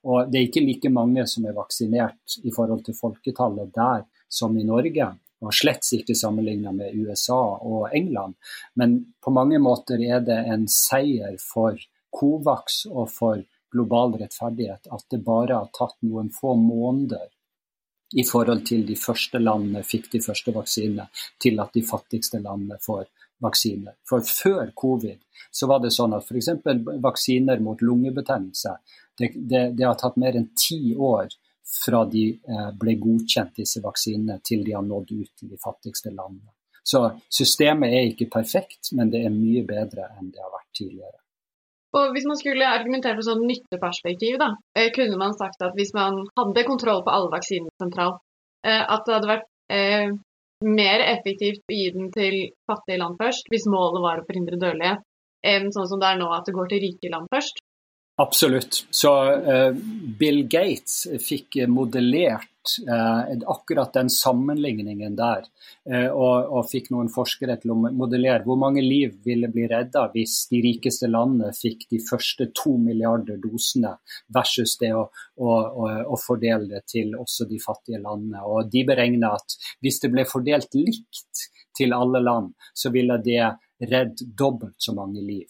Og 0.05 0.29
det 0.29 0.39
er 0.39 0.49
ikke 0.49 0.65
like 0.65 0.91
mange 0.93 1.25
som 1.27 1.47
er 1.49 1.57
vaksinert 1.57 2.39
i 2.43 2.53
forhold 2.53 2.85
til 2.85 2.97
folketallet 2.97 3.73
der 3.75 4.05
som 4.29 4.57
i 4.57 4.67
Norge. 4.67 5.09
Og 5.39 5.55
slett 5.55 5.87
ikke 5.95 6.17
sammenlignet 6.19 6.75
med 6.75 6.95
USA 6.99 7.39
og 7.63 7.93
England. 7.95 8.35
Men 8.75 8.99
på 9.23 9.31
mange 9.31 9.59
måter 9.63 10.01
er 10.03 10.19
det 10.25 10.41
en 10.51 10.67
seier 10.69 11.39
for 11.41 11.79
Covax 12.13 12.83
og 12.89 13.07
for 13.13 13.41
global 13.71 14.17
rettferdighet 14.19 14.89
at 14.91 15.05
det 15.13 15.21
bare 15.25 15.61
har 15.61 15.69
tatt 15.75 15.97
noen 16.05 16.31
få 16.33 16.55
måneder 16.57 17.29
i 18.17 18.25
forhold 18.25 18.65
til 18.65 18.85
de 18.87 18.95
første 18.97 19.39
landene 19.41 19.83
fikk 19.85 20.09
de 20.13 20.21
første 20.23 20.53
vaksinene, 20.55 21.09
til 21.41 21.59
at 21.61 21.73
de 21.75 21.83
fattigste 21.85 22.41
landene 22.41 22.79
får 22.81 23.05
vaksiner. 23.43 23.95
For 24.09 24.25
før 24.25 24.71
covid 24.75 25.19
så 25.51 25.69
var 25.69 25.83
det 25.83 25.93
sånn 25.95 26.15
at 26.17 26.25
f.eks. 26.25 26.49
vaksiner 27.01 27.61
mot 27.63 27.81
lungebetennelse 27.81 28.75
det, 29.19 29.31
det, 29.35 29.63
det, 29.77 29.85
har 29.85 29.97
tatt 29.99 30.17
mer 30.19 30.37
enn 30.39 30.49
ti 30.57 30.95
år 30.95 31.27
fra 31.69 32.05
de 32.09 32.25
eh, 32.31 32.69
ble 32.79 32.95
godkjent, 33.01 33.57
disse 33.59 33.81
vaksinene, 33.83 34.39
til 34.43 34.63
de 34.65 34.73
har 34.73 34.85
nådd 34.85 35.11
ut 35.11 35.31
til 35.37 35.51
de 35.51 35.59
fattigste 35.59 36.13
landene. 36.13 36.53
Så 36.83 37.03
systemet 37.29 37.93
er 37.93 38.07
ikke 38.09 38.29
perfekt, 38.31 38.93
men 38.97 39.11
det 39.13 39.25
er 39.25 39.33
mye 39.33 39.65
bedre 39.67 40.07
enn 40.17 40.31
det 40.33 40.41
har 40.41 40.53
vært 40.53 40.71
tidligere. 40.79 41.19
Og 41.97 42.11
Hvis 42.13 42.25
man 42.29 42.37
skulle 42.37 42.69
argumentere 42.69 43.17
for 43.17 43.25
sånn 43.25 43.47
nytteperspektiv, 43.49 44.37
da, 44.41 44.49
eh, 44.77 44.91
kunne 44.93 45.17
man 45.17 45.33
sagt 45.33 45.63
at 45.65 45.73
hvis 45.77 45.93
man 45.97 46.19
hadde 46.37 46.65
kontroll 46.67 47.01
på 47.05 47.13
alle 47.15 47.31
vaksinene 47.33 47.73
sentralt, 47.81 48.19
eh, 48.63 48.83
at 48.83 49.05
det 49.05 49.15
hadde 49.15 49.31
vært 49.31 49.47
eh, 49.73 50.11
mer 50.65 51.05
effektivt 51.07 51.63
å 51.65 51.73
gi 51.73 51.87
den 51.95 52.11
til 52.13 52.37
fattige 52.69 52.99
land 53.01 53.17
først, 53.17 53.49
hvis 53.49 53.65
målet 53.65 54.05
var 54.05 54.21
å 54.21 54.27
forhindre 54.27 54.59
dødelighet, 54.61 55.01
enn 55.49 55.71
sånn 55.73 55.87
som 55.89 56.01
det 56.01 56.11
er 56.11 56.19
nå 56.19 56.29
at 56.35 56.45
det 56.45 56.53
går 56.53 56.69
til 56.69 56.83
rike 56.83 57.11
land 57.13 57.29
først. 57.33 57.63
Absolutt. 58.19 58.87
Så 58.91 59.33
uh, 59.33 59.75
Bill 60.19 60.47
Gates 60.47 61.07
fikk 61.23 61.55
modellert 61.71 62.73
uh, 62.89 63.21
akkurat 63.47 63.93
den 63.93 64.09
sammenligningen 64.11 65.15
der, 65.15 65.45
uh, 65.87 66.09
og, 66.09 66.49
og, 66.51 66.65
fikk 66.67 66.89
noen 66.91 67.07
forskere 67.13 67.55
til 67.61 67.71
å 67.71 67.77
modellere 67.79 68.43
hvor 68.43 68.59
mange 68.59 68.83
liv 68.83 69.13
ville 69.23 69.47
bli 69.53 69.69
redda 69.71 70.09
hvis 70.17 70.33
de 70.51 70.59
rikeste 70.65 71.07
landene 71.07 71.53
fikk 71.55 71.87
de 71.95 72.01
første 72.09 72.49
to 72.59 72.75
milliarder 72.89 73.39
dosene, 73.39 73.93
versus 74.35 74.75
det 74.83 74.91
å, 74.99 75.05
å, 75.39 75.55
å 76.03 76.19
fordele 76.19 76.67
det 76.73 76.83
til 76.91 77.15
også 77.15 77.47
de 77.47 77.61
fattige 77.63 78.03
landene. 78.03 78.43
Og 78.43 78.67
De 78.67 78.83
beregna 78.91 79.31
at 79.39 79.55
hvis 79.79 80.03
det 80.03 80.11
ble 80.17 80.27
fordelt 80.27 80.75
likt 80.75 81.47
til 81.79 81.95
alle 81.95 82.19
land, 82.19 82.51
så 82.75 82.91
ville 82.91 83.15
det 83.23 83.47
redd 83.87 84.27
dobbelt 84.35 84.75
så 84.83 84.91
mange 84.99 85.23
liv. 85.23 85.47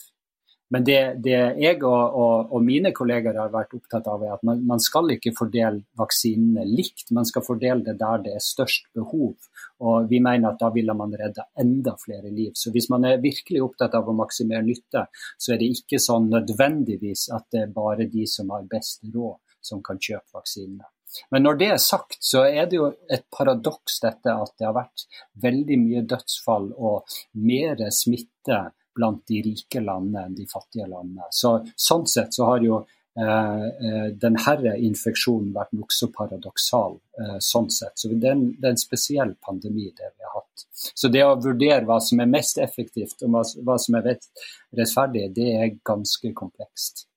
Men 0.70 0.84
det, 0.86 1.00
det 1.26 1.38
jeg 1.58 1.80
og, 1.82 2.18
og, 2.22 2.52
og, 2.54 2.62
mine 2.66 2.92
kolleger 2.96 3.38
har 3.42 3.50
vært 3.54 3.74
opptatt 3.74 4.06
av, 4.12 4.22
er 4.22 4.36
at 4.36 4.44
man, 4.46 4.62
man, 4.70 4.82
skal 4.84 5.10
ikke 5.16 5.34
fordele 5.38 5.82
vaksinene 5.98 6.66
likt. 6.70 7.08
Man 7.16 7.26
skal 7.26 7.46
fordele 7.46 7.82
det 7.88 7.96
der 8.02 8.22
det 8.26 8.36
er 8.38 8.46
størst 8.46 8.92
behov. 8.98 9.34
Og 9.82 10.12
vi 10.12 10.22
mener 10.22 10.52
at 10.52 10.62
da 10.62 10.70
ville 10.76 10.94
man 10.98 11.16
redda 11.18 11.48
enda 11.64 11.96
flere 12.02 12.30
liv. 12.30 12.54
Så 12.54 12.74
hvis 12.76 12.90
man 12.94 13.08
er 13.10 13.24
virkelig 13.24 13.64
opptatt 13.66 13.98
av 13.98 14.10
å 14.10 14.18
maksimere 14.20 14.62
nytte, 14.68 15.08
så 15.42 15.56
er 15.56 15.62
det 15.62 15.74
ikke 15.80 16.02
sånn 16.04 16.30
nødvendigvis 16.30 17.30
at 17.34 17.50
det 17.54 17.66
er 17.66 17.76
bare 17.76 18.10
de 18.12 18.30
som 18.30 18.54
har 18.54 18.70
best 18.70 19.08
råd, 19.10 19.40
som 19.66 19.82
kan 19.86 19.98
kjøpe 19.98 20.38
vaksinene. 20.38 20.86
Men 21.34 21.42
når 21.46 21.58
det 21.58 21.70
er 21.74 21.80
sagt, 21.82 22.20
så 22.22 22.44
er 22.46 22.68
det 22.70 22.78
jo 22.78 22.92
et 23.10 23.26
paradoks 23.34 23.98
dette 24.04 24.30
at 24.30 24.52
det 24.60 24.68
har 24.68 24.76
vært 24.78 25.08
veldig 25.42 25.78
mye 25.82 26.04
dødsfall 26.06 26.70
og 26.78 27.16
mer 27.34 27.82
smitte 27.96 28.68
blant 29.00 29.26
de 29.32 29.42
rike 29.46 29.84
landene 29.84 30.28
enn 30.28 30.38
de 30.38 30.48
fattige 30.50 30.88
landene. 30.90 31.30
Så, 31.32 31.58
sånn 31.90 32.08
sett 32.10 32.36
så 32.36 32.52
har 32.52 32.64
jo 32.66 32.82
eh, 32.84 33.66
eh 33.90 34.08
denne 34.20 34.76
infeksjonen 34.90 35.54
vært 35.56 35.76
nokså 35.80 36.12
paradoksal. 36.16 37.00
Eh, 37.20 37.38
sånn 37.44 37.70
sett. 37.74 37.96
Så 38.00 38.12
det 38.12 38.28
er, 38.30 38.36
en, 38.38 38.46
det 38.56 38.68
er, 38.68 38.76
en, 38.76 38.82
spesiell 38.82 39.36
pandemi, 39.44 39.90
det 39.96 40.12
vi 40.16 40.28
har 40.28 40.38
hatt. 40.40 40.66
Så 40.72 41.12
det 41.12 41.26
å 41.26 41.36
vurdere 41.40 41.86
hva 41.88 42.00
som 42.04 42.22
er 42.24 42.32
mest 42.32 42.60
effektivt 42.64 43.26
og 43.28 43.34
hva, 43.36 43.44
hva 43.68 43.80
som 43.82 44.00
er 44.00 44.14
rettferdig, 44.14 45.26
det 45.36 45.50
er 45.58 45.74
ganske 45.84 46.32
komplekst. 46.38 47.08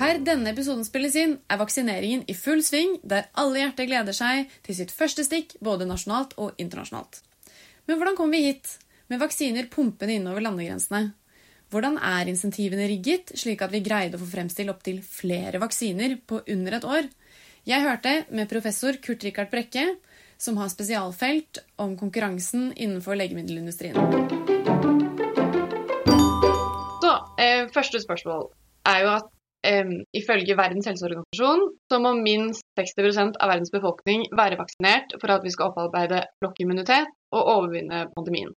Per 0.00 0.20
denne 0.26 0.52
episoden 0.52 0.86
spilles 0.86 1.16
inn, 1.18 1.34
er 1.50 1.58
vaksineringen 1.58 2.22
i 2.30 2.36
full 2.38 2.62
sving, 2.66 3.00
der 3.02 3.28
alle 3.40 3.64
hjerter 3.64 3.90
gleder 3.90 4.16
seg 4.16 4.54
til 4.66 4.78
sitt 4.78 4.94
første 4.94 5.26
stikk 5.26 5.56
både 5.64 5.88
nasjonalt 5.90 6.38
og 6.38 6.54
internasjonalt. 6.62 7.24
Men 7.90 7.98
hvordan 7.98 8.14
kom 8.14 8.30
vi 8.30 8.44
hit, 8.44 8.68
med 9.10 9.18
vaksiner 9.18 9.66
pumpende 9.66 10.14
innover 10.14 10.44
landegrensene? 10.44 11.08
Hvordan 11.74 11.96
er 11.98 12.28
insentivene 12.30 12.84
rigget, 12.86 13.32
slik 13.34 13.64
at 13.66 13.72
vi 13.74 13.80
greide 13.82 14.14
å 14.14 14.20
få 14.20 14.28
fremstilt 14.30 14.70
opptil 14.70 15.00
flere 15.02 15.58
vaksiner 15.58 16.14
på 16.22 16.38
under 16.54 16.76
et 16.76 16.86
år? 16.86 17.08
Jeg 17.66 17.82
hørte 17.82 18.12
med 18.30 18.46
professor 18.52 18.94
Kurt 19.02 19.26
Rikard 19.26 19.50
Brekke, 19.50 19.88
som 20.38 20.60
har 20.62 20.70
spesialfelt 20.70 21.64
om 21.82 21.96
konkurransen 21.98 22.70
innenfor 22.76 23.18
legemiddelindustrien. 23.18 23.98
Så, 27.02 27.12
eh, 27.42 27.66
første 27.74 27.98
spørsmål 28.06 28.52
er 28.86 29.02
jo 29.02 29.12
at 29.16 29.34
eh, 29.66 29.92
ifølge 30.16 30.56
Verdens 30.58 30.88
helseorganisasjon 30.90 31.66
så 31.92 32.00
må 32.02 32.14
minst 32.18 32.64
60 32.78 33.36
av 33.40 33.52
verdens 33.52 33.72
befolkning 33.74 34.26
være 34.36 34.58
vaksinert 34.60 35.16
for 35.20 35.34
at 35.34 35.46
vi 35.46 35.52
skal 35.54 35.70
opparbeide 35.70 36.24
flokkimmunitet 36.40 37.12
og 37.34 37.54
overvinne 37.56 38.06
pandemien. 38.16 38.52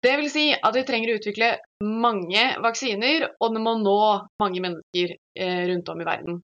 Det 0.00 0.14
vil 0.16 0.30
si 0.32 0.46
at 0.56 0.76
vi 0.76 0.84
trenger 0.88 1.12
å 1.12 1.18
utvikle 1.18 1.48
mange 1.84 2.44
vaksiner, 2.64 3.26
og 3.36 3.56
det 3.56 3.60
må 3.60 3.74
nå 3.82 3.98
mange 4.40 4.62
mennesker 4.64 5.12
eh, 5.12 5.64
rundt 5.68 5.92
om 5.92 6.00
i 6.00 6.08
verden. 6.08 6.38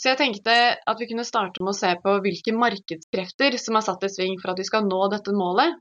Så 0.00 0.12
jeg 0.12 0.20
tenkte 0.20 0.54
at 0.78 1.00
vi 1.02 1.08
kunne 1.10 1.26
starte 1.28 1.60
med 1.60 1.74
å 1.74 1.76
se 1.76 1.90
på 2.00 2.14
hvilke 2.24 2.54
markedskrefter 2.56 3.58
som 3.60 3.76
er 3.76 3.84
satt 3.84 4.06
i 4.06 4.12
sving 4.12 4.38
for 4.40 4.54
at 4.54 4.62
vi 4.62 4.68
skal 4.68 4.86
nå 4.86 5.00
dette 5.12 5.34
målet. 5.36 5.74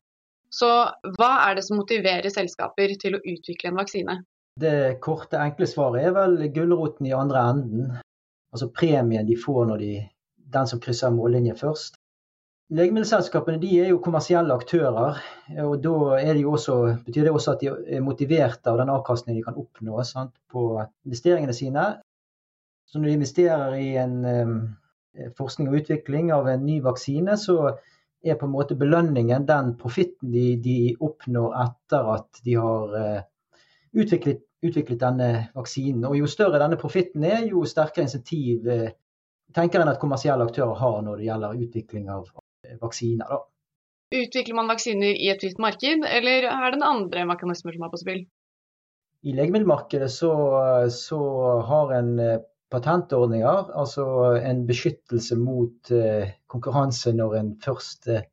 Så 0.51 0.67
hva 1.15 1.29
er 1.45 1.55
det 1.55 1.63
som 1.67 1.77
motiverer 1.79 2.33
selskaper 2.33 2.97
til 2.99 3.15
å 3.15 3.21
utvikle 3.21 3.69
en 3.69 3.79
vaksine? 3.79 4.17
Det 4.59 4.99
korte, 5.03 5.39
enkle 5.39 5.67
svaret 5.69 6.09
er 6.09 6.15
vel 6.15 6.37
gulroten 6.55 7.07
i 7.07 7.15
andre 7.15 7.45
enden. 7.53 7.91
Altså 8.51 8.67
premien 8.73 9.27
de 9.27 9.37
får 9.39 9.65
når 9.69 9.81
de, 9.83 9.93
den 10.55 10.67
som 10.67 10.81
krysser 10.83 11.13
mållinje 11.15 11.55
først. 11.59 11.99
Legemiddelselskapene 12.69 13.57
de 13.61 13.69
er 13.81 13.87
jo 13.89 14.01
kommersielle 14.03 14.53
aktører. 14.53 15.21
og 15.63 15.79
Da 15.81 16.33
det 16.33 16.45
også, 16.45 16.97
betyr 17.05 17.23
det 17.23 17.31
også 17.31 17.55
at 17.55 17.63
de 17.63 17.71
er 17.97 18.03
motiverte 18.05 18.69
av 18.69 18.77
den 18.77 18.91
avkastningen 18.93 19.39
de 19.39 19.45
kan 19.45 19.57
oppnå 19.57 20.03
sant, 20.05 20.35
på 20.51 20.83
investeringene 21.05 21.53
sine. 21.53 21.85
Så 22.85 22.99
når 22.99 23.07
de 23.07 23.15
investerer 23.17 23.73
i 23.77 23.89
en 24.01 24.19
um, 24.25 24.59
forskning 25.37 25.69
og 25.69 25.79
utvikling 25.81 26.29
av 26.33 26.49
en 26.49 26.65
ny 26.65 26.77
vaksine, 26.85 27.37
så 27.37 27.71
er 28.25 28.37
på 28.37 28.45
en 28.45 28.53
måte 28.53 28.77
belønningen 28.77 29.47
den 29.47 29.73
profitten 29.79 30.31
de, 30.33 30.45
de, 30.61 30.77
oppnår 30.99 31.55
etter 31.63 32.13
at 32.17 32.41
de 32.45 32.57
har 32.59 32.93
uh, 32.93 33.19
utviklet 33.97 34.45
utviklet 34.65 34.99
denne 35.01 35.29
vaksinen. 35.55 36.05
Og 36.09 36.17
Jo 36.19 36.27
større 36.27 36.59
denne 36.61 36.79
profitten 36.79 37.23
er, 37.23 37.45
jo 37.47 37.63
sterkere 37.67 38.07
insentiv 38.07 38.67
eh, 38.67 38.89
tenker 39.55 39.81
en 39.81 39.91
at 39.91 40.01
kommersielle 40.01 40.45
aktører 40.45 40.75
har 40.79 40.99
når 41.05 41.21
det 41.21 41.29
gjelder 41.29 41.63
utvikling 41.65 42.09
av 42.13 42.27
vaksiner. 42.81 43.29
Da. 43.29 43.39
Utvikler 44.19 44.57
man 44.57 44.69
vaksiner 44.71 45.13
i 45.13 45.29
et 45.31 45.41
fritt 45.43 45.59
marked, 45.61 46.05
eller 46.05 46.49
er 46.49 46.69
det 46.71 46.79
en 46.79 46.87
andre 46.87 47.25
mekanismer 47.29 47.75
som 47.75 47.85
er 47.85 47.93
på 47.93 48.01
spill? 48.01 48.23
I 49.27 49.35
legemiddelmarkedet 49.35 50.09
så, 50.11 50.31
så 50.95 51.19
har 51.67 51.93
en 51.97 52.13
eh, 52.23 52.39
patentordninger, 52.71 53.71
altså 53.81 54.05
en 54.39 54.63
beskyttelse 54.69 55.35
mot 55.37 55.91
eh, 55.91 56.31
konkurranse 56.47 57.13
når 57.17 57.35
en 57.39 57.49
først 57.63 58.07
eh, 58.07 58.27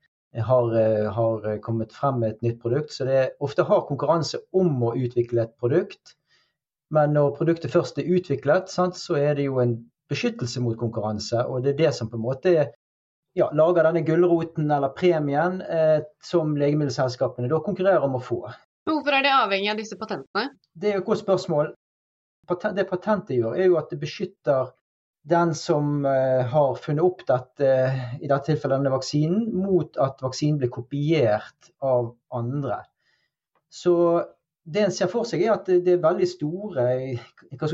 har, 0.45 1.59
kommet 1.65 1.93
frem 1.93 2.21
med 2.21 2.35
et 2.35 2.43
nytt 2.43 2.63
produkt. 2.63 2.93
Så 2.93 3.07
det 3.09 3.17
er 3.17 3.35
ofte 3.41 3.67
har 3.67 3.87
konkurranse 3.89 4.43
om 4.57 4.83
å 4.85 4.95
utvikle 4.97 5.47
et 5.47 5.55
produkt. 5.61 6.17
Men 6.95 7.17
når 7.17 7.35
produktet 7.39 7.73
først 7.75 7.99
er 7.99 8.11
utviklet, 8.15 8.71
sant, 8.71 8.99
så 8.99 9.19
er 9.19 9.35
det 9.39 9.49
jo 9.49 9.61
en 9.63 9.79
beskyttelse 10.11 10.63
mot 10.63 10.77
konkurranse. 10.79 11.43
Og 11.51 11.65
det 11.65 11.75
er 11.75 11.81
det 11.81 11.95
som 11.97 12.11
på 12.11 12.19
en 12.19 12.27
måte 12.27 12.53
ja, 13.37 13.49
lager 13.53 13.89
denne 13.89 14.05
gulroten 14.07 14.71
eller 14.71 14.95
premien 14.97 15.61
eh, 15.61 15.99
som 16.25 16.55
legemiddelselskapene 16.57 17.51
da 17.51 17.61
konkurrerer 17.65 18.07
om 18.07 18.17
å 18.17 18.23
få. 18.23 18.41
Hvorfor 18.87 19.19
er 19.19 19.27
de 19.27 19.35
avhengig 19.35 19.73
av 19.73 19.81
disse 19.81 19.99
patentene? 19.99 20.53
Det 20.73 20.93
er 20.93 20.99
jo 20.99 21.03
et 21.03 21.11
godt 21.11 21.25
spørsmål. 21.25 21.73
Det 22.47 22.87
patentet 22.87 23.41
gjør, 23.41 23.57
er 23.59 23.67
jo 23.67 23.79
at 23.81 23.91
det 23.91 23.99
beskytter 23.99 24.71
den 25.27 25.55
som 25.55 26.05
eh, 26.07 26.47
har 26.47 26.75
funnet 26.75 27.05
opp 27.05 27.25
dette, 27.27 27.71
i 28.21 28.29
dette 28.29 28.53
tilfellet 28.53 28.79
denne 28.79 28.93
vaksinen, 28.95 29.49
mot 29.59 29.99
at 29.99 30.23
vaksinen 30.23 30.61
blir 30.61 30.71
kopiert 30.71 31.73
av 31.83 32.13
andre. 32.35 32.85
Så 33.73 33.97
det 34.67 34.85
en 34.85 34.95
ser 34.95 35.11
for 35.11 35.27
seg, 35.27 35.43
er 35.43 35.57
at 35.57 35.67
det 35.67 35.97
er 35.97 36.03
veldig 36.03 36.29
store 36.31 36.87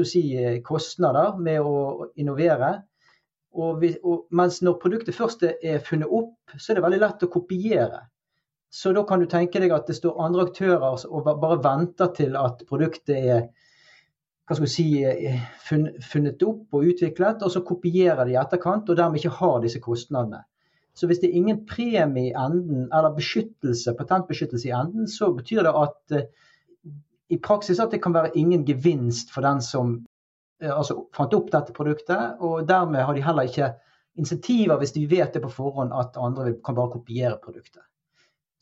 si, 0.08 0.24
kostnader 0.64 1.36
med 1.40 1.60
å 1.64 2.08
innovere. 2.20 2.72
Og, 3.52 3.82
vi, 3.82 3.92
og, 4.00 4.26
mens 4.32 4.62
når 4.64 4.80
produktet 4.80 5.16
først 5.16 5.44
er 5.44 5.84
funnet 5.84 6.08
opp, 6.08 6.36
så 6.56 6.72
er 6.72 6.80
det 6.80 6.86
veldig 6.86 7.00
lett 7.02 7.24
å 7.26 7.32
kopiere. 7.32 8.06
Så 8.72 8.94
da 8.96 9.04
kan 9.04 9.20
du 9.20 9.28
tenke 9.28 9.60
deg 9.60 9.72
at 9.76 9.88
det 9.88 9.98
står 9.98 10.20
andre 10.24 10.46
aktører 10.48 11.04
og 11.04 11.26
bare 11.28 11.60
venter 11.64 12.12
til 12.16 12.36
at 12.40 12.64
produktet 12.68 13.18
er 13.18 13.42
hva 14.52 14.58
skal 14.58 14.68
vi 14.68 14.72
si, 14.76 14.86
funnet 16.12 16.44
opp 16.46 16.76
og 16.76 16.88
utviklet, 16.92 17.42
og 17.42 17.52
så 17.54 17.64
kopierer 17.66 18.26
de 18.28 18.36
i 18.36 18.40
etterkant 18.40 18.90
og 18.92 18.98
dermed 18.98 19.20
ikke 19.20 19.36
har 19.40 19.60
disse 19.64 19.80
kostnadene. 19.82 20.44
Så 20.92 21.08
hvis 21.08 21.22
det 21.22 21.30
er 21.30 21.38
ingen 21.40 21.62
premie 21.64 22.28
i 22.28 22.34
enden, 22.36 22.90
eller 22.92 23.14
beskyttelse, 23.16 23.94
patentbeskyttelse 23.96 24.68
i 24.68 24.74
enden, 24.76 25.08
så 25.08 25.30
betyr 25.32 25.64
det 25.64 25.72
at 25.72 26.16
i 27.32 27.38
praksis 27.40 27.80
at 27.80 27.94
det 27.94 28.02
kan 28.04 28.14
være 28.14 28.34
ingen 28.36 28.66
gevinst 28.68 29.32
for 29.32 29.44
den 29.46 29.62
som 29.64 29.94
eh, 30.62 30.72
altså, 30.72 31.06
fant 31.16 31.32
opp 31.36 31.48
dette 31.52 31.72
produktet. 31.76 32.36
Og 32.44 32.66
dermed 32.68 33.06
har 33.06 33.16
de 33.16 33.24
heller 33.24 33.48
ikke 33.48 33.70
insentiver 34.20 34.76
hvis 34.80 34.92
de 34.92 35.06
vet 35.08 35.32
det 35.32 35.40
på 35.44 35.52
forhånd 35.52 35.94
at 35.96 36.18
andre 36.20 36.52
kan 36.64 36.76
bare 36.76 36.92
kopiere 36.92 37.38
produktet. 37.40 37.82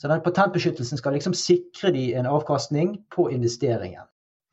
Så 0.00 0.09
den 0.09 0.23
patentbeskyttelsen 0.25 1.00
skal 1.00 1.18
liksom 1.18 1.35
sikre 1.37 1.90
de 1.92 2.12
en 2.16 2.30
avkastning 2.30 2.94
på 3.12 3.26
investeringen. 3.35 4.06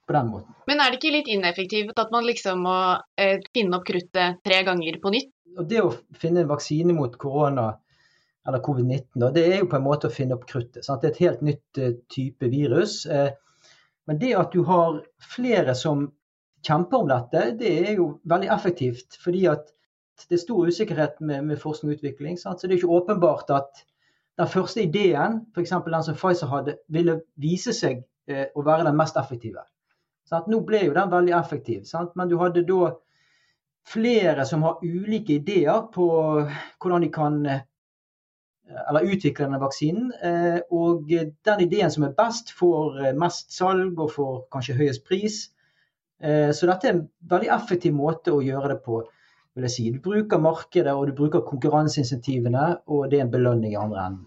På 0.07 0.15
den 0.15 0.29
måten. 0.31 0.55
Men 0.69 0.79
er 0.79 0.91
det 0.91 1.01
ikke 1.01 1.15
litt 1.17 1.27
ineffektivt 1.31 1.97
at 1.99 2.13
man 2.13 2.23
liksom 2.23 2.61
må 2.63 2.77
eh, 3.19 3.41
finne 3.53 3.75
opp 3.75 3.87
kruttet 3.89 4.39
tre 4.45 4.61
ganger 4.63 5.01
på 5.03 5.11
nytt? 5.11 5.33
Og 5.57 5.65
Det 5.67 5.81
å 5.83 5.91
finne 6.15 6.45
en 6.45 6.51
vaksine 6.51 6.95
mot 6.95 7.17
korona 7.19 7.73
eller 8.47 8.63
covid-19, 8.63 9.25
det 9.35 9.43
er 9.43 9.57
jo 9.59 9.67
på 9.67 9.75
en 9.75 9.83
måte 9.83 10.07
å 10.07 10.13
finne 10.13 10.37
opp 10.37 10.45
kruttet. 10.47 10.85
Sant? 10.85 11.01
Det 11.03 11.09
er 11.09 11.15
et 11.15 11.25
helt 11.25 11.43
nytt 11.43 11.81
eh, 11.83 11.97
type 12.13 12.47
virus. 12.53 13.01
Eh, 13.11 13.33
men 14.07 14.21
det 14.21 14.31
at 14.39 14.55
du 14.55 14.61
har 14.69 15.01
flere 15.35 15.75
som 15.75 16.07
kjemper 16.63 17.03
om 17.03 17.11
dette, 17.11 17.43
det 17.59 17.73
er 17.89 17.99
jo 17.99 18.13
veldig 18.31 18.47
effektivt. 18.55 19.19
Fordi 19.19 19.43
at 19.51 19.73
det 20.29 20.37
er 20.39 20.43
stor 20.45 20.71
usikkerhet 20.71 21.19
med, 21.19 21.43
med 21.51 21.59
forskning 21.61 21.91
og 21.91 21.99
utvikling. 21.99 22.39
Sant? 22.39 22.61
Så 22.61 22.67
det 22.67 22.77
er 22.77 22.81
ikke 22.81 23.01
åpenbart 23.01 23.51
at 23.53 23.83
den 24.37 24.49
første 24.49 24.83
ideen, 24.85 25.41
f.eks. 25.53 25.75
den 25.85 26.05
som 26.05 26.17
Pfizer 26.17 26.51
hadde, 26.51 26.77
ville 26.93 27.19
vise 27.41 27.73
seg 27.75 28.05
eh, 28.29 28.47
å 28.55 28.63
være 28.65 28.87
den 28.87 28.97
mest 28.97 29.17
effektive. 29.19 29.65
Sant? 30.27 30.47
Nå 30.51 30.59
ble 30.67 30.83
jo 30.85 30.95
den 30.95 31.11
veldig 31.11 31.35
effektiv, 31.37 31.83
sant? 31.87 32.15
men 32.19 32.29
du 32.29 32.37
hadde 32.41 32.65
da 32.67 32.91
flere 33.87 34.45
som 34.45 34.63
har 34.67 34.83
ulike 34.83 35.37
ideer 35.37 35.85
på 35.93 36.07
hvordan 36.81 37.05
de 37.05 37.11
kan 37.13 37.37
eh, 37.47 37.61
eller 38.89 39.07
utvikle 39.13 39.45
denne 39.45 39.61
vaksinen. 39.61 40.09
Eh, 40.11 40.57
og 40.75 41.07
den 41.07 41.63
ideen 41.63 41.93
som 41.93 42.07
er 42.07 42.15
best, 42.17 42.51
får 42.59 43.03
eh, 43.05 43.13
mest 43.15 43.55
salg 43.55 43.99
og 44.03 44.11
får 44.15 44.41
kanskje 44.53 44.79
høyest 44.81 45.05
pris. 45.07 45.45
Så 46.17 46.65
dette 46.65 46.87
er 46.89 46.95
en 46.95 47.03
veldig 47.29 47.49
effektiv 47.53 47.91
måte 47.93 48.31
å 48.33 48.39
gjøre 48.41 48.71
det 48.71 48.77
på. 48.81 49.03
vil 49.53 49.67
jeg 49.67 49.73
si. 49.75 49.83
Du 49.93 49.99
bruker 50.01 50.39
markedet 50.41 50.95
og 50.97 51.03
du 51.05 51.11
bruker 51.13 51.43
konkurranseinsentivene, 51.45 52.63
og 52.89 53.11
det 53.11 53.19
er 53.19 53.27
en 53.27 53.33
belønning 53.35 53.75
i 53.75 53.77
andre 53.77 54.01
enden. 54.01 54.23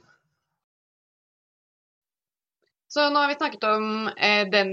Så 2.90 3.05
nå 3.11 3.20
har 3.22 3.29
vi 3.31 3.38
snakket 3.38 3.64
om 3.64 4.09
eh, 4.16 4.48
den, 4.50 4.70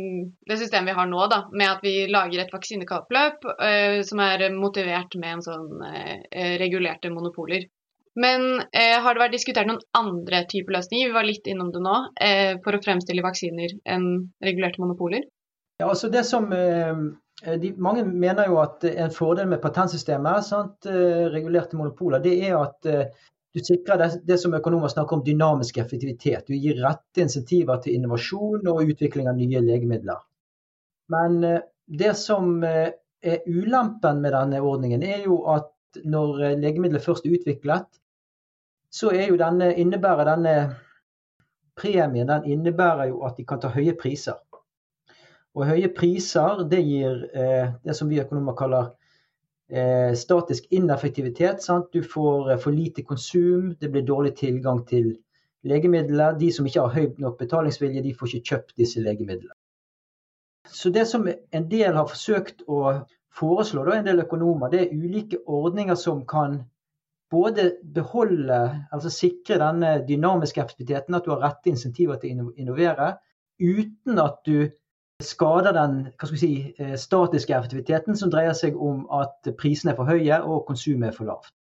det 0.50 0.58
systemet 0.58 0.90
vi 0.90 0.98
har 0.98 1.10
nå, 1.10 1.20
da, 1.30 1.44
med 1.54 1.70
at 1.70 1.84
vi 1.86 2.08
lager 2.10 2.42
et 2.42 2.54
vaksinekappløp 2.54 3.46
eh, 3.62 4.00
som 4.08 4.22
er 4.26 4.48
motivert 4.56 5.14
med 5.22 5.36
en 5.36 5.44
sånn 5.46 5.84
eh, 5.86 6.56
regulerte 6.58 7.12
monopoler. 7.14 7.68
Men 8.18 8.64
eh, 8.74 8.98
har 8.98 9.14
det 9.14 9.22
vært 9.22 9.36
diskutert 9.38 9.70
noen 9.70 9.84
andre 9.94 10.42
typer 10.50 10.80
løsninger, 10.80 11.12
vi 11.12 11.18
var 11.20 11.28
litt 11.30 11.46
innom 11.46 11.70
det 11.76 11.84
nå, 11.86 11.98
eh, 12.18 12.56
for 12.66 12.74
å 12.74 12.82
fremstille 12.82 13.22
vaksiner 13.22 13.78
enn 13.86 14.10
regulerte 14.42 14.82
monopoler? 14.82 15.28
Ja, 15.78 15.92
altså 15.92 16.10
det 16.10 16.26
som 16.26 16.50
eh, 16.58 16.98
de, 17.62 17.76
Mange 17.78 18.02
mener 18.02 18.50
jo 18.50 18.58
at 18.64 18.82
en 18.90 19.14
fordel 19.14 19.52
med 19.52 19.62
patentsystemet, 19.62 20.48
sant, 20.48 20.90
eh, 20.90 21.28
regulerte 21.30 21.78
monopoler, 21.78 22.26
det 22.26 22.34
er 22.50 22.58
at 22.58 22.90
eh, 22.90 23.28
du 23.58 23.64
sikrer 23.66 23.98
det, 23.98 24.10
det, 24.30 24.38
som 24.38 24.54
økonomer 24.54 24.92
snakker 24.94 25.18
om 25.18 25.24
dynamisk 25.26 25.80
effektivitet. 25.82 26.46
Du 26.48 26.54
gir 26.54 26.78
rette 26.84 27.24
insentiver 27.24 27.82
til 27.82 27.98
innovasjon 27.98 28.70
og 28.70 28.84
utvikling 28.86 29.30
av 29.30 29.40
nye 29.40 29.64
legemidler. 29.66 30.22
Men 31.14 31.42
eh, 31.44 31.64
det 31.88 32.14
som 32.20 32.62
er 32.64 33.48
ulempen 33.48 34.22
med 34.22 34.36
denne 34.36 34.62
ordningen, 34.62 35.04
er 35.04 35.26
jo 35.26 35.42
at 35.50 35.72
når 36.06 36.60
legemidlet 36.62 37.02
først 37.02 37.26
er 37.26 37.38
utviklet, 37.40 37.88
så 38.94 39.10
er 39.16 39.32
jo 39.32 39.40
denne, 39.40 39.72
innebærer 39.80 40.30
denne 40.30 40.58
premien 41.78 42.28
den 42.28 42.46
innebærer 42.46 43.12
jo 43.12 43.24
at 43.28 43.38
de 43.38 43.46
kan 43.46 43.62
ta 43.62 43.72
høye 43.74 43.96
priser. 44.00 44.40
Og 45.58 45.66
høye 45.66 45.90
priser 45.94 46.64
det 46.70 46.84
gir 46.86 47.24
eh, 47.34 47.74
det 47.84 47.96
som 47.98 48.10
vi 48.10 48.22
økonomer 48.22 48.58
kaller 48.58 48.92
eh, 49.72 50.14
statisk 50.16 50.68
ineffektivitet. 50.72 51.64
Sant? 51.64 51.92
Du 51.94 52.04
får 52.04 52.52
eh, 52.52 52.60
for 52.62 52.72
lite 52.72 53.04
konsum, 53.04 53.76
det 53.80 53.92
blir 53.92 54.06
dårlig 54.08 54.36
tilgang 54.38 54.86
til 54.88 55.16
legemidler. 55.68 56.38
De 56.40 56.52
som 56.54 56.68
ikke 56.68 56.86
har 56.86 56.96
høy 56.96 57.22
nok 57.24 57.38
betalingsvilje, 57.40 58.04
de 58.04 58.16
får 58.16 58.36
ikke 58.36 58.54
kjøpt 58.54 58.78
disse 58.78 59.04
legemidlene. 59.04 59.56
Så 60.68 60.90
det 60.92 61.06
som 61.08 61.28
en 61.28 61.70
del 61.72 61.96
har 61.96 62.08
forsøkt 62.10 62.66
å 62.68 62.82
foreslå, 63.38 63.86
da, 63.88 63.98
en 63.98 64.10
del 64.10 64.24
økonomer, 64.26 64.72
det 64.72 64.82
er 64.82 64.98
ulike 64.98 65.40
ordninger 65.46 65.96
som 65.96 66.26
kan 66.28 66.60
både 67.32 67.70
beholde, 67.94 68.60
altså 68.92 69.12
sikre 69.12 69.60
denne 69.62 69.98
dynamiske 70.08 70.62
effektiviteten, 70.64 71.16
at 71.16 71.26
du 71.26 71.34
har 71.34 71.44
rette 71.44 71.72
insentiver 71.72 72.20
til 72.22 72.44
å 72.44 72.52
innovere, 72.60 73.14
uten 73.60 74.20
at 74.24 74.40
du 74.48 74.70
skader 75.24 75.74
den 75.74 76.12
si, 76.38 76.76
eh, 76.78 76.96
statiske 76.96 77.56
effektiviteten, 77.56 78.16
som 78.18 78.30
dreier 78.30 78.54
seg 78.54 78.78
om 78.78 79.08
at 79.10 79.50
prisene 79.58 79.94
er 79.94 79.98
for 79.98 80.06
høye 80.06 80.42
og 80.46 80.68
konsumet 80.68 81.10
er 81.10 81.16
for 81.16 81.26
lavt. 81.26 81.54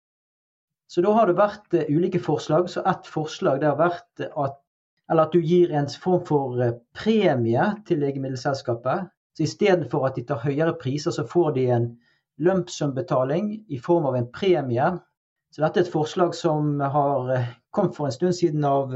Så 0.87 1.01
da 1.01 1.11
har 1.13 1.27
det 1.27 1.39
vært 1.39 1.73
eh, 1.73 1.89
ulike 1.89 2.21
forslag. 2.21 2.69
Så 2.69 2.85
ett 2.85 3.07
forslag 3.09 3.61
det 3.61 3.71
har 3.71 3.79
vært 3.79 4.27
at, 4.29 4.59
at 5.09 5.33
du 5.33 5.41
gir 5.41 5.73
en 5.73 5.89
form 5.89 6.23
for 6.25 6.61
eh, 6.61 6.77
premie 6.93 7.71
til 7.89 8.03
legemiddelselskapet. 8.05 9.09
Så 9.33 9.43
Istedenfor 9.43 10.05
at 10.05 10.15
de 10.15 10.25
tar 10.29 10.45
høyere 10.45 10.77
priser, 10.77 11.11
så 11.11 11.25
får 11.25 11.51
de 11.57 11.67
en 11.73 11.91
lumpsumbetaling 12.37 13.65
i 13.73 13.81
form 13.81 14.05
av 14.05 14.15
en 14.15 14.31
premie 14.31 14.93
så 15.55 15.63
dette 15.63 15.79
er 15.79 15.85
et 15.87 15.89
forslag 15.89 16.35
som 16.35 16.81
har 16.81 17.29
kommet 17.73 17.95
for 17.95 18.05
en 18.05 18.13
stund 18.13 18.35
siden 18.35 18.65
av 18.67 18.91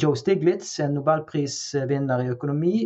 Joe 0.00 0.16
Stiglitz, 0.16 0.70
en 0.80 0.96
nobelprisvinner 0.96 2.24
i 2.24 2.30
økonomi. 2.32 2.78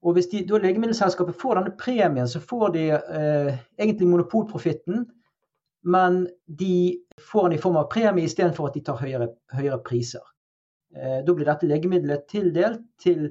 Og 0.00 0.16
hvis 0.16 0.30
de, 0.32 0.42
da 0.48 0.58
legemiddelselskapet 0.62 1.36
får 1.36 1.58
denne 1.58 1.72
premien, 1.76 2.28
så 2.28 2.40
får 2.40 2.70
de 2.76 2.84
eh, 2.96 3.50
egentlig 3.78 4.08
monopolprofitten, 4.08 5.04
men 5.84 6.22
de 6.46 6.96
får 7.32 7.48
den 7.48 7.58
i 7.58 7.60
form 7.60 7.76
av 7.80 7.90
premie 7.92 8.28
istedenfor 8.28 8.70
at 8.70 8.78
de 8.78 8.84
tar 8.84 9.00
høyere, 9.00 9.28
høyere 9.52 9.80
priser. 9.84 10.24
Eh, 10.96 11.20
da 11.26 11.36
blir 11.36 11.48
dette 11.48 11.68
legemiddelet 11.68 12.26
tildelt 12.32 12.82
til 13.02 13.28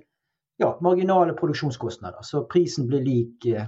ja, 0.61 0.75
marginale 0.85 1.33
produksjonskostnader, 1.39 2.21
så 2.25 2.45
prisen 2.51 2.87
blir 2.89 3.01
lik 3.05 3.49
eh, 3.49 3.65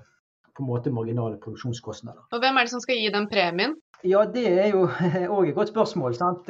på 0.52 0.64
en 0.64 0.70
måte 0.70 0.94
marginale 0.94 1.40
produksjonskostnader. 1.42 2.28
Og 2.30 2.44
Hvem 2.44 2.58
er 2.58 2.68
det 2.68 2.74
som 2.76 2.84
skal 2.84 3.02
gi 3.02 3.10
den 3.14 3.30
premien? 3.32 3.78
Ja, 4.06 4.26
det 4.30 4.46
er 4.50 4.76
jo 4.76 4.86
òg 5.38 5.50
et 5.50 5.58
godt 5.58 5.74
spørsmål. 5.74 6.18
sant? 6.18 6.50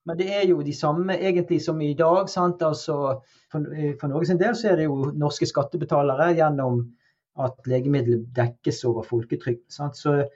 Eh, 0.00 0.06
men 0.06 0.18
det 0.18 0.34
er 0.34 0.46
jo 0.48 0.62
de 0.62 0.72
samme 0.72 1.16
egentlig 1.16 1.62
som 1.62 1.80
i 1.80 1.94
dag. 1.94 2.28
sant? 2.28 2.62
Altså, 2.62 3.22
for, 3.52 3.66
for 4.00 4.08
Norge 4.08 4.26
sin 4.26 4.38
del 4.38 4.56
så 4.56 4.70
er 4.70 4.76
det 4.76 4.88
jo 4.88 5.12
norske 5.12 5.46
skattebetalere 5.46 6.34
gjennom 6.34 6.82
at 7.38 7.66
legemidler 7.66 8.24
dekkes 8.34 8.84
over 8.84 9.02
folketrygd. 9.02 9.62
Så, 9.68 10.26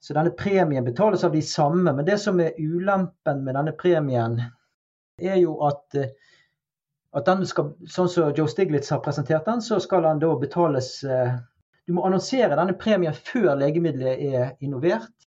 så 0.00 0.14
denne 0.14 0.34
premien 0.36 0.84
betales 0.84 1.24
av 1.24 1.32
de 1.32 1.42
samme. 1.42 1.92
Men 1.92 2.04
det 2.04 2.18
som 2.18 2.40
er 2.40 2.58
ulempen 2.58 3.44
med 3.44 3.54
denne 3.54 3.72
premien, 3.72 4.40
er 5.22 5.36
jo 5.38 5.60
at, 5.62 5.94
eh, 5.94 6.10
at 7.14 7.26
den 7.26 7.46
skal, 7.46 7.74
sånn 7.86 8.08
som 8.10 8.32
Joe 8.34 8.50
Stiglitz 8.50 8.90
har 8.90 9.04
presentert 9.04 9.46
den, 9.46 9.62
så 9.62 9.78
skal 9.80 10.02
den 10.02 10.18
da 10.18 10.34
betales 10.36 11.04
Du 11.84 11.92
må 11.92 12.00
annonsere 12.06 12.56
denne 12.56 12.72
premien 12.80 13.12
før 13.12 13.58
legemiddelet 13.60 14.22
er 14.24 14.54
innovert. 14.64 15.23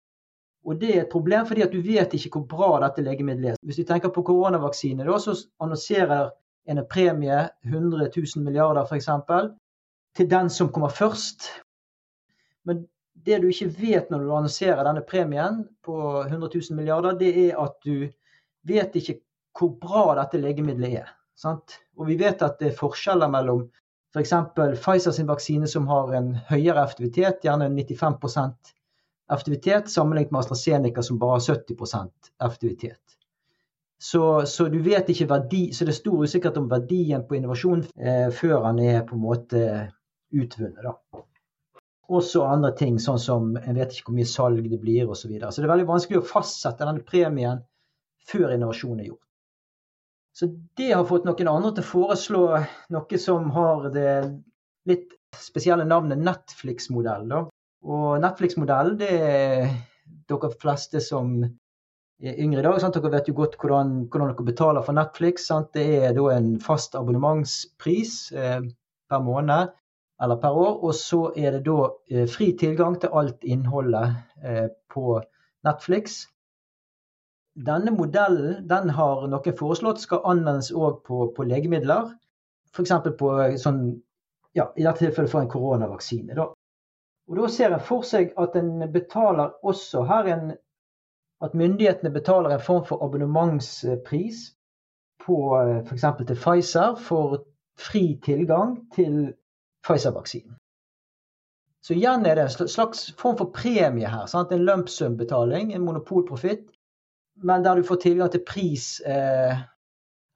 Og 0.64 0.78
Det 0.80 0.96
er 0.96 1.00
et 1.02 1.10
problem, 1.10 1.46
fordi 1.46 1.62
at 1.62 1.72
du 1.72 1.80
vet 1.82 2.14
ikke 2.14 2.38
hvor 2.38 2.46
bra 2.46 2.68
dette 2.84 3.02
legemiddelet 3.02 3.50
er. 3.52 3.56
Hvis 3.66 3.78
vi 3.78 3.84
tenker 3.84 4.12
på 4.14 4.22
koronavaksine, 4.22 5.04
da, 5.04 5.18
så 5.18 5.34
annonserer 5.60 6.30
en 6.70 6.84
premie 6.90 7.48
100 7.66 8.10
000 8.16 8.44
milliarder 8.44 8.86
f.eks. 8.86 9.08
til 10.16 10.30
den 10.30 10.50
som 10.50 10.70
kommer 10.72 10.88
først. 10.88 11.48
Men 12.64 12.86
det 13.26 13.40
du 13.42 13.48
ikke 13.48 13.72
vet 13.80 14.10
når 14.10 14.22
du 14.22 14.30
annonserer 14.30 14.84
denne 14.86 15.02
premien 15.02 15.64
på 15.84 15.96
100 16.28 16.50
000 16.54 16.78
milliarder, 16.78 17.18
det 17.18 17.32
er 17.48 17.58
at 17.58 17.74
du 17.84 18.08
vet 18.62 18.94
ikke 18.96 19.18
hvor 19.58 19.74
bra 19.80 20.04
dette 20.22 20.40
legemiddelet 20.40 21.02
er. 21.02 21.08
Sant? 21.34 21.80
Og 21.98 22.06
vi 22.06 22.16
vet 22.20 22.42
at 22.42 22.60
det 22.60 22.70
er 22.70 22.78
forskjeller 22.78 23.30
mellom 23.32 23.66
f.eks. 24.14 24.34
For 24.54 24.76
Pfizer 24.78 25.16
sin 25.16 25.28
vaksine 25.28 25.68
som 25.68 25.88
har 25.90 26.14
en 26.14 26.34
høyere 26.48 26.84
effektivitet, 26.84 27.42
gjerne 27.42 27.70
95 27.72 28.72
effektivitet, 29.34 29.90
sammenlignet 29.90 30.32
med 30.32 30.42
AstraZeneca 30.44 31.02
som 31.02 31.18
bare 31.18 31.38
har 31.38 31.46
70% 31.56 32.32
effektivitet. 32.44 33.00
Så, 34.02 34.46
så, 34.46 34.66
du 34.68 34.80
vet 34.82 35.10
ikke 35.12 35.28
verdi, 35.30 35.68
så 35.72 35.86
det 35.86 35.92
er 35.92 36.00
stor 36.00 36.24
usikkerhet 36.26 36.56
om 36.58 36.70
verdien 36.70 37.22
på 37.22 37.36
innovasjon 37.38 37.84
eh, 38.02 38.32
før 38.34 38.64
den 38.64 38.80
er 38.82 39.04
på 39.06 39.14
en 39.14 39.22
måte 39.22 39.60
utvunnet. 40.34 40.82
da. 40.82 41.22
Også 42.10 42.42
andre 42.42 42.72
ting, 42.76 42.98
sånn 42.98 43.20
som 43.22 43.52
en 43.60 43.78
vet 43.78 43.94
ikke 43.94 44.10
hvor 44.10 44.16
mye 44.18 44.28
salg 44.28 44.66
det 44.72 44.80
blir 44.82 45.06
osv. 45.06 45.20
Så, 45.20 45.30
videre. 45.30 45.52
så 45.52 45.62
det 45.62 45.68
er 45.68 45.74
veldig 45.76 45.90
vanskelig 45.92 46.18
å 46.18 46.30
fastsette 46.32 46.82
denne 46.88 47.04
premien 47.06 47.62
før 48.26 48.56
innovasjon 48.56 48.98
er 48.98 49.12
gjort. 49.12 49.28
Så 50.34 50.48
det 50.80 50.90
har 50.90 51.06
fått 51.06 51.28
noen 51.28 51.52
andre 51.52 51.74
til 51.76 51.84
å 51.84 51.90
foreslå 51.92 52.44
noe 52.96 53.18
som 53.20 53.50
har 53.54 53.90
det 53.94 54.12
litt 54.88 55.14
spesielle 55.38 55.84
navnet 55.86 56.18
Netflix-modell. 56.18 57.28
Og 57.82 58.20
Netflix-modellen, 58.22 58.98
det 59.00 59.10
er 59.10 59.72
dere 60.30 60.52
fleste 60.62 61.00
som 61.02 61.40
er 62.22 62.38
yngre 62.38 62.62
i 62.62 62.66
dag. 62.66 62.78
Sant? 62.80 62.94
Dere 62.94 63.12
vet 63.16 63.30
jo 63.30 63.36
godt 63.40 63.56
hvordan, 63.58 63.94
hvordan 64.06 64.30
dere 64.30 64.46
betaler 64.46 64.86
for 64.86 64.96
Netflix. 64.96 65.48
Sant? 65.50 65.72
Det 65.74 65.86
er 66.06 66.14
da 66.16 66.28
en 66.36 66.54
fast 66.62 66.94
abonnementspris 66.98 68.16
eh, 68.38 68.60
per 69.10 69.24
måned 69.26 69.72
eller 70.22 70.38
per 70.42 70.58
år. 70.58 70.78
Og 70.86 70.94
så 70.94 71.24
er 71.36 71.56
det 71.58 71.64
da 71.66 71.90
eh, 72.10 72.28
fri 72.30 72.52
tilgang 72.58 73.00
til 73.02 73.14
alt 73.18 73.42
innholdet 73.42 74.14
eh, 74.44 74.68
på 74.92 75.18
Netflix. 75.66 76.22
Denne 77.52 77.92
modellen 77.92 78.62
den 78.68 78.94
har 78.96 79.26
noen 79.28 79.58
foreslått 79.58 80.00
skal 80.00 80.22
anvendes 80.24 80.70
òg 80.72 81.02
på, 81.08 81.26
på 81.36 81.50
legemidler. 81.50 82.14
F.eks. 82.72 82.94
på 83.18 83.36
eh, 83.42 83.58
sånn, 83.60 83.84
ja, 84.56 84.70
i 84.76 84.86
dette 84.86 85.02
tilfellet 85.02 85.34
for 85.34 85.42
en 85.42 85.50
koronavaksine. 85.52 86.38
Da. 86.38 86.52
Og 87.28 87.36
Da 87.38 87.48
ser 87.48 87.72
en 87.72 87.80
for 87.80 88.02
seg 88.06 88.32
at 88.38 88.56
en 88.58 88.82
betaler 88.92 89.54
også 89.62 90.02
her 90.08 90.28
en 90.34 90.52
at 91.42 91.54
myndighetene 91.58 92.12
betaler 92.14 92.54
en 92.54 92.62
form 92.62 92.84
for 92.86 93.02
abonnementspris 93.04 94.42
på 95.24 95.38
eh, 95.58 95.78
f.eks. 95.86 96.04
til 96.26 96.36
Pfizer 96.36 96.94
for 96.94 97.44
fri 97.78 98.20
tilgang 98.24 98.76
til 98.94 99.32
Pfizer-vaksinen. 99.82 100.54
Så 101.82 101.96
igjen 101.96 102.26
er 102.26 102.38
det 102.38 102.44
en 102.44 102.68
slags 102.70 103.08
form 103.18 103.36
for 103.40 103.50
premie 103.54 104.06
her. 104.06 104.26
Sant? 104.30 104.52
En 104.52 104.62
lump 104.62 104.88
sum-betaling, 104.88 105.72
en 105.74 105.82
monopolprofitt, 105.82 106.70
men 107.42 107.64
der 107.64 107.74
du 107.74 107.82
får 107.82 107.98
tilgang 108.04 108.30
til 108.30 108.44
pris 108.46 109.00
eh, 109.00 109.58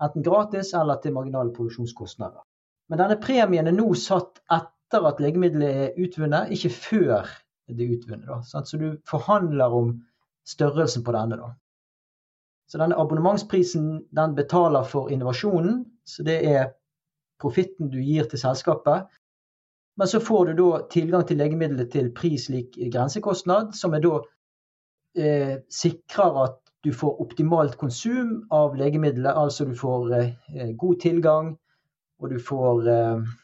enten 0.03 0.27
gratis 0.27 0.75
eller 0.75 0.99
til 1.03 1.15
marginale 1.15 1.55
produksjonskostnader. 1.55 2.43
Men 2.91 2.99
denne 2.99 3.19
premien 3.23 3.71
er 3.71 3.75
nå 3.75 3.93
satt 3.95 4.43
etter 4.87 5.07
at 5.09 5.21
legemiddelet 5.21 5.83
er 5.83 5.99
utvunnet, 5.99 6.53
ikke 6.55 6.71
før 6.71 7.27
det 7.69 7.85
er 7.85 7.97
utvunnet. 7.97 8.47
Så 8.47 8.79
du 8.79 8.97
forhandler 9.09 9.73
om 9.75 9.95
størrelsen 10.47 11.05
på 11.05 11.13
denne. 11.13 11.37
da. 11.37 11.51
Så 12.69 12.79
denne 12.79 12.99
abonnementsprisen 12.99 14.07
den 14.15 14.35
betaler 14.35 14.85
for 14.85 15.11
innovasjonen, 15.11 15.85
så 16.07 16.23
det 16.23 16.39
er 16.47 16.71
profitten 17.43 17.91
du 17.91 17.99
gir 17.99 18.29
til 18.31 18.39
selskapet. 18.39 19.07
Men 19.97 20.09
så 20.09 20.21
får 20.21 20.47
du 20.47 20.53
da 20.63 20.81
tilgang 20.91 21.27
til 21.27 21.39
legemiddelet 21.41 21.91
til 21.91 22.13
pris 22.15 22.49
lik 22.49 22.77
grensekostnad, 22.93 23.73
som 23.75 23.95
er 23.95 24.05
da 24.05 24.21
eh, 25.17 25.55
sikrer 25.73 26.43
at 26.45 26.59
du 26.85 26.93
får 26.93 27.21
optimalt 27.23 27.79
konsum 27.81 28.45
av 28.53 28.77
legemiddelet. 28.77 29.33
Altså 29.33 29.65
du 29.65 29.75
får 29.75 30.13
eh, 30.21 30.75
god 30.79 31.01
tilgang, 31.01 31.57
og 32.21 32.31
du 32.31 32.39
får 32.39 32.89
eh, 32.93 33.35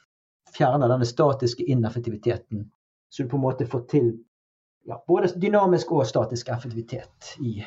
fjerne 0.57 0.89
denne 0.89 1.07
statiske 1.09 1.65
ineffektiviteten. 1.65 2.67
Så 3.11 3.23
du 3.23 3.29
på 3.29 3.37
en 3.37 3.47
måte 3.47 3.67
får 3.69 3.87
til 3.93 4.13
ja, 4.89 4.99
både 5.07 5.33
dynamisk 5.37 5.93
og 5.93 6.07
statisk 6.09 6.49
effektivitet 6.53 7.35
i, 7.41 7.59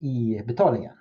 i 0.00 0.40
betalingen. 0.46 0.96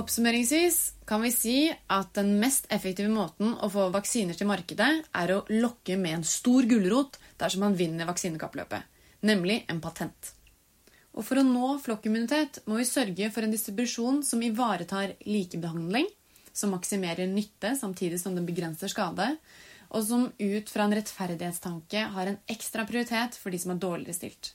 Oppsummeringsvis 0.00 0.76
kan 1.04 1.20
vi 1.20 1.30
si 1.34 1.56
at 1.92 2.14
den 2.16 2.36
mest 2.40 2.70
effektive 2.72 3.10
måten 3.12 3.52
å 3.60 3.68
få 3.68 3.88
vaksiner 3.92 4.38
til 4.38 4.48
markedet, 4.48 4.88
er 5.12 5.32
å 5.34 5.42
lokke 5.50 5.98
med 6.00 6.20
en 6.20 6.24
stor 6.24 6.64
gulrot 6.70 7.18
dersom 7.40 7.66
man 7.66 7.76
vinner 7.76 8.08
vaksinekappløpet, 8.08 8.86
nemlig 9.28 9.64
en 9.68 9.82
patent. 9.82 10.32
Og 11.12 11.26
For 11.26 11.40
å 11.40 11.44
nå 11.44 11.74
flokkimmunitet 11.82 12.62
må 12.70 12.78
vi 12.78 12.86
sørge 12.88 13.28
for 13.34 13.44
en 13.44 13.52
distribusjon 13.52 14.22
som 14.24 14.40
ivaretar 14.46 15.16
likebehandling, 15.26 16.06
som 16.52 16.72
maksimerer 16.74 17.28
nytte 17.30 17.74
samtidig 17.78 18.20
som 18.20 18.34
den 18.36 18.46
begrenser 18.48 18.90
skade, 18.92 19.36
og 19.90 20.06
som 20.06 20.28
ut 20.38 20.70
fra 20.70 20.86
en 20.86 20.94
rettferdighetstanke 20.94 22.06
har 22.14 22.30
en 22.30 22.40
ekstra 22.50 22.86
prioritet 22.86 23.38
for 23.40 23.50
de 23.50 23.58
som 23.58 23.74
er 23.74 23.82
dårligere 23.82 24.16
stilt. 24.16 24.52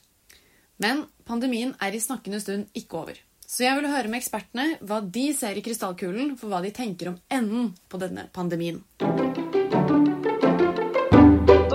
Men 0.82 1.06
pandemien 1.24 1.74
er 1.80 1.94
i 1.96 2.00
snakkende 2.02 2.40
stund 2.40 2.68
ikke 2.76 3.00
over. 3.02 3.20
Så 3.46 3.62
jeg 3.62 3.78
vil 3.78 3.86
høre 3.92 4.10
med 4.10 4.18
ekspertene 4.18 4.66
hva 4.84 4.98
de 5.00 5.26
ser 5.36 5.56
i 5.56 5.62
krystallkulen 5.64 6.34
for 6.40 6.50
hva 6.50 6.58
de 6.64 6.72
tenker 6.74 7.12
om 7.12 7.18
enden 7.32 7.70
på 7.88 8.00
denne 8.02 8.26
pandemien. 8.34 8.80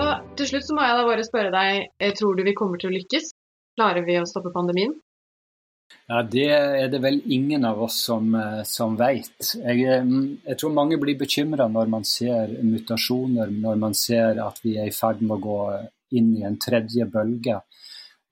Og 0.01 0.35
til 0.35 0.49
slutt 0.49 0.67
så 0.67 0.75
må 0.75 0.83
jeg 0.83 0.97
da 0.97 1.05
bare 1.07 1.27
spørre 1.27 1.53
deg, 1.53 1.87
eh, 2.01 2.13
tror 2.17 2.35
du 2.35 2.43
vi 2.43 2.57
kommer 2.57 2.81
til 2.81 2.91
å 2.91 2.97
lykkes? 2.97 3.31
Klarer 3.79 4.03
vi 4.03 4.19
å 4.19 4.27
stoppe 4.27 4.51
pandemien? 4.53 4.93
Ja, 6.11 6.21
Det 6.23 6.47
er 6.51 6.89
det 6.91 6.99
vel 6.99 7.21
ingen 7.31 7.63
av 7.65 7.81
oss 7.85 8.01
som, 8.03 8.33
eh, 8.35 8.63
som 8.67 8.97
vet. 8.99 9.53
Jeg, 9.55 9.83
eh, 9.87 10.09
jeg, 10.47 10.57
tror 10.59 10.73
mange 10.75 10.97
blir 10.99 11.15
bekymra 11.15 11.69
når 11.71 11.87
man 11.87 12.03
ser 12.03 12.51
mutasjoner, 12.63 13.47
når 13.47 13.77
man 13.79 13.93
ser 13.93 14.41
at 14.43 14.59
vi 14.63 14.75
er 14.77 14.89
i 14.89 14.95
ferd 14.95 15.21
med 15.21 15.37
å 15.37 15.43
gå 15.45 15.59
inn 16.19 16.33
i 16.35 16.43
en 16.43 16.57
tredje 16.59 17.05
bølge. 17.05 17.61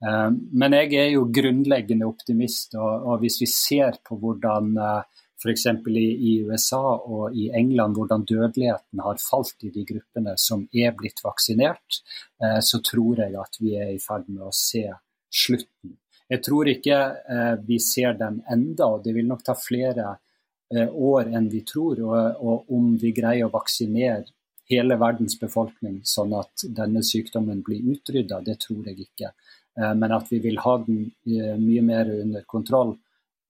Eh, 0.04 0.30
men 0.52 0.76
jeg 0.76 0.92
er 0.92 1.08
jo 1.14 1.30
grunnleggende 1.38 2.10
optimist, 2.10 2.74
og, 2.74 3.06
og 3.06 3.24
hvis 3.24 3.40
vi 3.40 3.48
ser 3.48 3.96
på 4.04 4.18
hvordan 4.20 4.76
f.eks. 5.40 5.66
I, 5.88 6.04
i 6.04 6.34
USA 6.44 6.82
og 7.00 7.32
i 7.32 7.48
England 7.56 7.96
hvordan 7.96 8.26
dødeligheten 8.28 9.00
har 9.00 9.16
falt 9.24 9.64
i 9.64 9.72
de 9.72 9.86
gruppene 9.88 10.36
som 10.36 10.68
er 10.68 10.92
blitt 10.92 11.24
vaksinert, 11.24 12.02
så 12.60 12.82
tror 12.84 13.24
jeg 13.24 13.38
at 13.40 13.56
vi 13.56 13.72
er 13.72 13.94
i 13.94 14.02
ferd 14.04 14.28
med 14.28 14.44
å 14.44 14.52
se 14.52 14.84
slutten 15.32 15.96
jeg 16.30 16.42
tror 16.46 16.68
ikke 16.70 16.98
eh, 17.34 17.54
vi 17.66 17.80
ser 17.82 18.14
den 18.18 18.40
enda, 18.50 18.86
og 18.86 19.04
det 19.04 19.14
vil 19.16 19.26
nok 19.26 19.42
ta 19.46 19.56
flere 19.58 20.12
eh, 20.70 20.86
år 20.88 21.32
enn 21.34 21.48
vi 21.50 21.64
tror. 21.66 22.02
Og, 22.06 22.44
og 22.44 22.76
om 22.76 22.92
vi 23.00 23.10
greier 23.16 23.48
å 23.48 23.54
vaksinere 23.54 24.28
hele 24.70 24.96
verdens 25.00 25.34
befolkning 25.40 26.00
sånn 26.06 26.34
at 26.38 26.64
denne 26.76 27.02
sykdommen 27.06 27.64
blir 27.66 27.82
utrydda, 27.94 28.40
det 28.46 28.60
tror 28.62 28.86
jeg 28.86 29.08
ikke. 29.08 29.32
Eh, 29.80 29.94
men 29.98 30.14
at 30.14 30.30
vi 30.30 30.40
vil 30.44 30.60
ha 30.62 30.76
den 30.84 31.08
eh, 31.26 31.56
mye 31.58 31.82
mer 31.86 32.14
under 32.20 32.46
kontroll, 32.46 32.94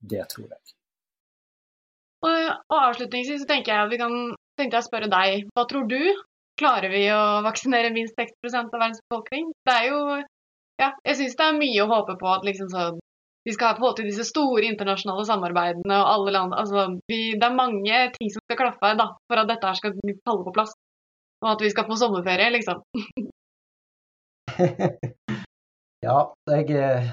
det 0.00 0.24
tror 0.32 0.48
jeg. 0.48 0.76
Og, 2.24 2.50
avslutningsvis 2.76 3.46
tenker 3.48 3.72
jeg 3.72 3.84
at 3.84 3.92
vi 3.92 4.00
kan 4.00 4.16
tenkte 4.60 4.80
jeg 4.80 4.88
spørre 4.88 5.12
deg, 5.12 5.46
hva 5.56 5.64
tror 5.68 5.86
du? 5.88 6.00
Klarer 6.60 6.92
vi 6.92 7.06
å 7.12 7.40
vaksinere 7.44 7.92
minst 7.94 8.18
60% 8.20 8.68
av 8.68 8.80
verdens 8.82 9.00
befolkning? 9.06 9.52
Det 9.64 9.76
er 9.76 9.86
jo 9.88 10.00
ja, 10.80 10.90
jeg 11.04 11.18
syns 11.18 11.36
det 11.38 11.46
er 11.46 11.60
mye 11.60 11.84
å 11.84 11.90
håpe 11.90 12.16
på 12.20 12.28
at 12.32 12.46
liksom 12.48 12.70
sånn 12.72 13.00
vi 13.44 13.54
skal 13.56 13.78
få 13.80 13.92
til 13.96 14.08
disse 14.10 14.26
store 14.28 14.66
internasjonale 14.68 15.24
samarbeidene 15.24 15.96
og 15.96 16.10
alle 16.12 16.34
land 16.34 16.54
altså, 16.56 16.86
vi, 17.08 17.20
Det 17.40 17.46
er 17.46 17.56
mange 17.56 18.00
ting 18.18 18.32
som 18.32 18.44
skal 18.44 18.58
klaffe 18.58 18.92
da, 18.98 19.06
for 19.30 19.40
at 19.40 19.48
dette 19.48 19.66
her 19.66 19.78
skal 19.78 19.94
falle 20.28 20.44
på 20.44 20.54
plass. 20.56 20.74
Og 21.40 21.48
at 21.54 21.64
vi 21.64 21.70
skal 21.72 21.86
få 21.88 21.96
sommerferie, 21.96 22.50
liksom. 22.52 22.82
ja, 26.06 26.18
jeg 26.52 26.66
eh, 26.76 27.08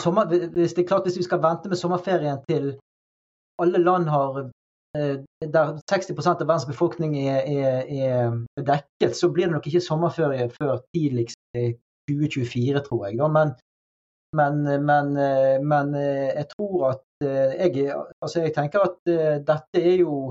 sommer, 0.00 0.32
hvis 0.32 0.72
det 0.72 0.86
er 0.86 0.88
klart 0.88 1.04
hvis 1.04 1.18
vi 1.20 1.26
skal 1.28 1.42
vente 1.44 1.68
med 1.68 1.80
sommerferien 1.80 2.40
til 2.48 2.70
alle 3.60 3.82
land 3.84 4.08
har 4.08 4.40
eh, 4.46 5.18
der 5.44 5.76
60% 5.92 6.40
av 6.40 6.46
verdens 6.46 6.68
befolkning 6.68 7.18
er, 7.20 7.44
er, 7.44 7.76
er, 7.84 8.40
dekket, 8.56 9.16
så 9.16 9.28
blir 9.28 9.50
det 9.50 9.58
nok 9.58 9.68
ikke 9.68 9.84
sommerferie 9.84 10.48
før 10.56 10.80
tidligst 10.96 11.36
2024, 12.10 12.82
tror 12.86 13.06
jeg. 13.06 13.18
Da. 13.20 13.28
Men, 13.32 13.54
men, 14.36 14.62
men, 14.84 15.16
eh, 15.16 15.58
men 15.62 15.94
eh, 15.94 16.30
jeg 16.34 16.48
tror 16.54 16.88
at 16.90 17.24
eh, 17.24 17.54
jeg, 17.56 17.92
altså 18.20 18.42
jeg 18.44 18.54
tenker 18.56 18.84
at 18.84 18.98
dette 19.46 19.80
er 19.80 20.02
jo 20.02 20.26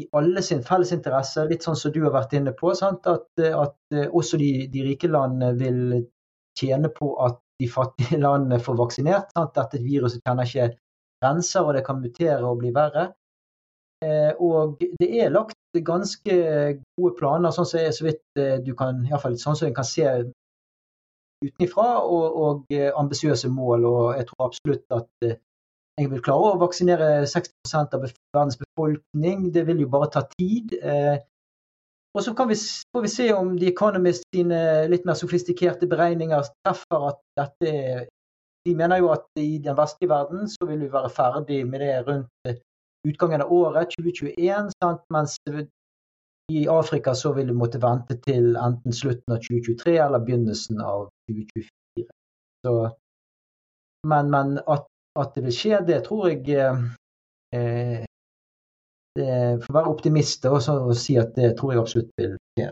i 0.00 0.06
alle 0.16 0.40
sin 0.42 0.62
felles 0.64 0.94
interesse, 0.96 1.44
litt 1.50 1.66
sånn 1.66 1.76
som 1.76 1.92
du 1.92 2.00
har 2.06 2.14
vært 2.14 2.32
inne 2.38 2.54
på. 2.56 2.72
At, 2.72 3.06
at, 3.10 3.76
også 4.08 4.38
de, 4.40 4.50
de, 4.72 4.84
rike 4.86 5.10
landene 5.10 5.50
vil 5.60 5.80
tjene 6.56 6.88
på 6.94 7.12
at 7.26 7.36
de 7.60 7.68
fattige 7.68 8.20
landene 8.26 8.60
får 8.62 8.78
vaksinert. 8.80 9.32
Sant? 9.36 9.52
Dette 9.58 9.82
viruset 9.84 10.22
kjenner 10.24 10.48
ikke 10.48 10.70
grenser, 11.20 11.66
og 11.66 11.76
det 11.76 11.84
kan 11.84 12.00
mutere 12.00 12.40
og 12.48 12.62
bli 12.62 12.72
verre. 12.72 13.10
Eh, 14.00 14.32
og 14.40 14.80
det 14.80 15.10
er 15.20 15.34
lagt 15.34 15.58
ganske 15.84 16.36
gode 16.96 17.16
planer, 17.18 17.52
sånn 17.52 17.68
som 17.68 17.92
så 17.92 18.06
vidt 18.06 18.40
du 18.64 18.72
kan, 18.78 19.04
i 19.04 19.20
fall, 19.20 19.36
sånn 19.38 19.58
som 19.58 19.68
en 19.68 19.76
kan 19.76 19.86
se 19.86 20.06
utenfra, 21.44 21.88
og, 22.04 22.36
og 22.44 22.74
eh, 22.74 22.90
ambisiøse 22.96 23.50
mål. 23.52 23.86
Og 23.88 24.04
jeg 24.18 24.28
tror 24.28 24.46
absolutt 24.48 24.96
at 24.96 25.30
jeg 26.00 26.10
vil 26.10 26.22
klare 26.24 26.52
å 26.54 26.60
vaksinere 26.60 27.08
60% 27.28 27.96
av 27.96 28.06
verdens 28.06 28.60
befolkning. 28.60 29.50
Det 29.52 29.66
vil 29.68 29.82
jo 29.84 29.90
bare 29.92 30.08
ta 30.14 30.22
tid. 30.38 30.72
Og 32.16 32.24
så 32.24 32.32
vi, 32.48 32.56
får 32.94 33.02
vi 33.04 33.10
se 33.12 33.26
om 33.34 33.52
The 33.58 33.68
Economist 33.70 34.24
sine 34.34 34.60
litt 34.90 35.04
mer 35.06 35.18
sofistikerte 35.18 35.86
beregninger 35.90 36.48
treffer 36.64 37.10
at 37.10 37.20
dette 37.38 37.74
De 38.66 38.74
mener 38.76 39.00
jo 39.00 39.12
at 39.12 39.24
i 39.40 39.58
den 39.62 39.76
vestlige 39.76 40.10
verden 40.10 40.48
så 40.48 40.66
vil 40.68 40.82
vi 40.82 40.90
være 40.92 41.12
ferdig 41.12 41.60
med 41.68 41.80
det 41.80 41.94
rundt 42.08 42.58
utgangen 43.08 43.40
av 43.40 43.52
året 43.52 43.94
2021, 43.96 44.72
sant? 44.82 45.04
mens 45.12 45.38
i 46.50 46.68
Afrika 46.68 47.14
så 47.14 47.32
vil 47.36 47.50
du 47.50 47.54
måtte 47.56 47.80
vente 47.82 48.16
til 48.24 48.56
enten 48.58 48.94
slutten 48.96 49.34
av 49.34 49.42
2023 49.46 49.96
eller 50.02 50.24
begynnelsen 50.26 50.80
av 50.82 51.08
2024. 51.30 52.06
Så, 52.66 52.74
men, 54.10 54.30
men 54.30 54.56
at, 54.66 54.86
at, 55.18 55.34
det 55.34 55.46
vil 55.46 55.56
skje, 55.56 55.80
det 55.88 56.02
tror 56.08 56.28
jeg 56.30 56.56
eh, 57.54 58.06
det 59.18 59.34
får 59.64 59.74
være 59.74 59.90
optimist 59.90 60.46
og, 60.50 60.60
si 60.96 61.18
at 61.20 61.34
det 61.36 61.54
tror 61.58 61.74
jeg 61.74 61.82
absolutt 61.82 62.12
vil 62.20 62.36
skje. 62.54 62.70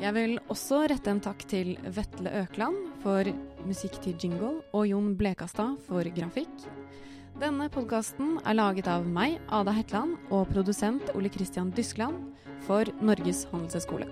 Jeg 0.00 0.16
vil 0.16 0.38
også 0.48 0.86
rette 0.88 1.12
en 1.12 1.18
takk 1.20 1.42
til 1.48 1.74
Vetle 1.92 2.30
Økland 2.40 2.86
for 3.02 3.28
musikk 3.68 3.98
til 4.00 4.14
jingle 4.16 4.54
og 4.72 4.86
Jon 4.88 5.10
Blekastad 5.18 5.74
for 5.84 6.08
grafikk. 6.16 6.70
Denne 7.40 7.70
podkasten 7.72 8.34
er 8.44 8.52
laget 8.58 8.88
av 8.92 9.06
meg, 9.08 9.38
Ada 9.48 9.72
Hetland, 9.72 10.18
og 10.28 10.50
produsent 10.52 11.08
Ole 11.16 11.30
Christian 11.32 11.70
Dyskland 11.72 12.20
for 12.66 12.92
Norges 13.00 13.46
handelshøyskole. 13.48 14.10